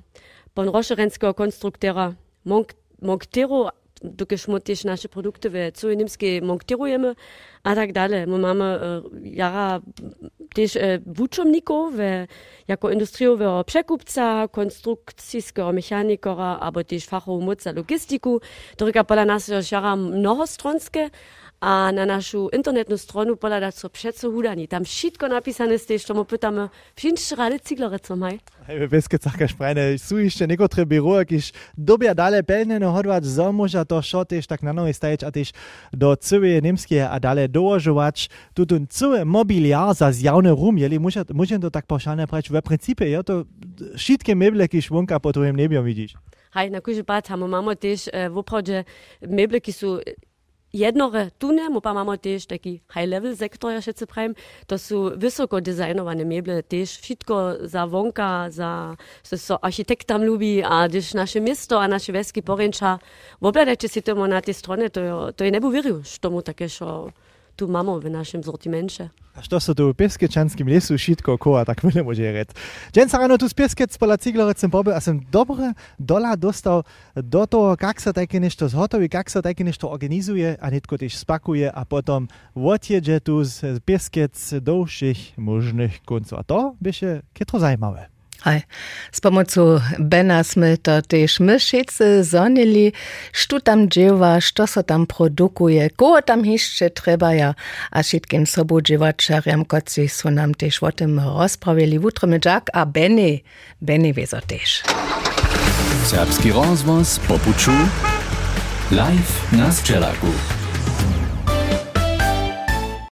pon 0.53 0.69
roszerenskiego 0.69 1.33
konstruktera, 1.33 2.13
monk, 2.45 2.73
monktero, 3.01 3.71
też 4.59 4.83
nasze 4.83 5.09
produkty 5.09 5.49
w 5.49 5.71
całej 5.73 5.97
niemskiej 5.97 6.41
monktierujemy, 6.41 7.15
a 7.63 7.75
tak 7.75 7.93
dalej. 7.93 8.27
My 8.27 8.37
mamy 8.37 8.79
uh, 9.03 9.11
jara 9.23 9.81
też 10.55 10.75
e, 10.75 10.99
wuczomników, 11.05 11.93
jako 12.67 12.91
industriowego 12.91 13.63
przekupca, 13.63 14.47
konstrukcyjskiego 14.47 15.73
mechanikora, 15.73 16.57
albo 16.59 16.83
też 16.83 17.05
fachowomocza 17.05 17.71
logistiku. 17.71 18.41
To 18.77 19.03
pola 19.03 19.25
nas 19.25 19.51
jara 19.71 19.95
mnohostronskie, 19.95 21.09
a 21.59 21.91
na 21.91 22.05
naszą 22.05 22.49
internetną 22.49 22.97
stronę 22.97 23.35
poladać 23.35 23.75
co 23.75 23.89
przeco 23.89 24.31
hudani. 24.31 24.67
Tam 24.67 24.85
wszystko 24.85 25.27
napisane 25.27 25.71
jest, 25.89 26.07
to 26.07 26.13
my 26.13 26.25
pytamy, 26.25 26.69
wszystkie 26.95 27.35
rady 27.35 27.59
ciglory 27.59 27.99
co 27.99 28.15
maj. 28.15 28.39
Hej, 28.67 28.87
wiesz, 28.89 29.03
co 29.03 29.19
taka 29.19 29.47
sprajne, 29.47 29.97
są 29.97 30.17
jeszcze 30.17 30.47
niektóre 30.47 30.85
biuro, 30.85 31.19
jakieś 31.19 31.51
dobia 31.77 32.15
dalej 32.15 32.43
pełne 32.43 32.79
no 32.79 32.91
hodwać, 32.91 33.25
zo 33.25 33.51
może 33.51 33.85
to 33.85 34.01
šo 34.01 34.25
też 34.25 34.47
tak 34.47 34.63
na 34.63 34.73
nowe 34.73 34.93
stajeć, 34.93 35.23
a 35.23 35.31
też 35.31 35.51
do 35.93 36.17
całej 36.17 36.61
niemskie, 36.61 37.09
a 37.09 37.19
dalej 37.19 37.49
dołożować, 37.49 38.29
tu 38.53 38.65
ten 38.65 38.87
cały 38.87 39.25
mobiliar 39.25 39.95
za 39.95 40.11
zjawny 40.11 40.49
rum, 40.49 40.77
jeli 40.77 40.99
muszę, 40.99 41.25
to 41.61 41.71
tak 41.71 41.85
pauszalnie 41.85 42.27
prać, 42.27 42.49
w 42.49 42.61
principie, 42.61 43.09
ja 43.09 43.23
to 43.23 43.43
wszystkie 43.97 44.35
meble, 44.35 44.67
które 44.67 44.81
szwunka 44.81 45.19
po 45.19 45.33
twoim 45.33 45.55
niebie 45.55 45.83
widzisz. 45.83 46.13
Hej, 46.51 46.71
na 46.71 46.81
kurzy 46.81 47.03
pat, 47.03 47.29
mamy 47.47 47.75
też 47.75 48.09
e, 48.11 48.29
w 48.29 48.37
oprodzie 48.37 48.83
meble, 49.21 49.61
które 49.61 49.73
są 49.73 49.97
jednore 50.75 51.29
tunemo, 51.39 51.81
pa 51.81 51.95
imamo 51.95 52.17
tež 52.19 52.47
taki 52.51 52.79
high-level 52.93 53.35
sektor, 53.39 53.71
ja 53.71 53.81
še 53.81 53.95
se 53.95 54.07
pravim, 54.09 54.35
to 54.67 54.77
so 54.81 55.09
visoko 55.15 55.61
dizajnovane 55.63 56.27
meble, 56.27 56.59
tež 56.61 56.97
šitko 57.05 57.67
za 57.71 57.85
vonka, 57.89 58.49
za, 58.51 58.71
se 59.23 59.39
so 59.39 59.59
arhitektam 59.61 60.23
ljubi, 60.23 60.59
a 60.63 60.87
když 60.87 61.13
naše 61.13 61.39
mesto 61.39 61.79
a 61.79 61.87
naše 61.87 62.11
veski 62.11 62.41
porenča, 62.41 62.97
v 63.41 63.51
obladeče 63.51 63.87
si 63.87 64.01
temu 64.01 64.27
na 64.27 64.41
te 64.41 64.53
strone, 64.53 64.89
to, 64.89 64.99
jo, 64.99 65.19
to 65.31 65.47
je 65.47 65.51
ne 65.51 65.59
bo 65.59 65.71
veril, 65.71 66.03
što 66.03 66.29
mu 66.31 66.41
také 66.41 66.69
šo. 66.69 66.85
Šo... 66.85 67.24
tu 67.55 67.67
mamy 67.67 67.99
w 67.99 68.09
naszym 68.09 68.43
sortimencie. 68.43 69.09
A 69.35 69.41
što 69.41 69.59
so 69.59 69.75
tu 69.75 69.91
v 69.91 69.93
Pieskečanskim 69.93 70.67
lesu 70.67 70.97
šitko 70.97 71.37
koa, 71.37 71.65
tak 71.65 71.83
mi 71.83 71.91
ne 71.95 72.03
može 72.03 72.31
reći. 72.31 72.53
Džen 72.93 73.09
sa 73.09 73.17
rano 73.17 73.37
tu 73.37 73.47
z 73.47 73.53
Pieskec 73.53 73.97
pola 73.97 74.17
ciglerec 74.17 74.59
sem 74.59 74.71
pobil, 74.71 74.93
a 74.95 74.99
sem 74.99 75.19
dobre 75.31 75.73
dola 75.99 76.35
dostal 76.35 76.83
do 77.15 77.45
toho, 77.45 77.75
kak 77.75 77.99
sa 77.99 78.13
také 78.15 78.39
nešto 78.39 78.67
zhotoví, 78.71 79.09
kak 79.11 79.27
sa 79.29 79.43
také 79.43 79.63
nešto 79.63 79.91
organizuje 79.91 80.55
a 80.55 80.71
netko 80.71 80.95
tiež 80.95 81.19
spakuje 81.19 81.67
a 81.67 81.83
potom 81.83 82.31
odjedzie 82.55 83.19
tu 83.19 83.43
z 83.43 83.83
Pieskec 83.83 84.63
do 84.63 84.87
všich 84.87 85.35
možných 85.35 85.99
koncov. 86.07 86.39
A 86.39 86.43
to 86.47 86.59
byše 86.79 87.27
kytro 87.35 87.59
zajímavé. 87.59 88.14
Hej. 88.45 88.61
Z 89.11 89.19
pomocą 89.21 89.81
Bena 89.99 90.43
sme 90.45 90.77
to 90.77 91.01
też 91.01 91.39
my 91.39 91.59
wszyscy 91.59 92.23
zonili, 92.23 92.93
što 93.33 93.59
tam 93.59 93.89
dziewa, 93.89 94.41
što 94.41 94.67
so 94.67 94.83
tam 94.83 95.07
produkuje, 95.07 95.89
kogo 95.89 96.21
tam 96.21 96.45
jeszcze 96.45 96.89
trzeba 96.89 97.33
ja, 97.33 97.55
a 97.91 98.03
wszystkim 98.03 98.45
sobu 98.45 98.81
dziewaczarjam, 98.81 99.65
koci 99.65 100.09
są 100.09 100.31
nam 100.31 100.53
też 100.53 100.83
o 100.83 100.91
tym 100.91 101.19
rozprawili 101.19 101.99
wutremy 101.99 102.39
jak, 102.45 102.69
a 102.73 102.85
Benny, 102.85 103.39
Benny 103.81 104.13
wie 104.13 104.27
so 104.27 104.41
też. 104.41 104.83
Serbski 106.05 106.51
rozvoz 106.51 107.19
po 107.19 107.39
puču, 107.39 107.71
live 108.91 109.51
na 109.51 109.71
Sčelaku. 109.71 110.27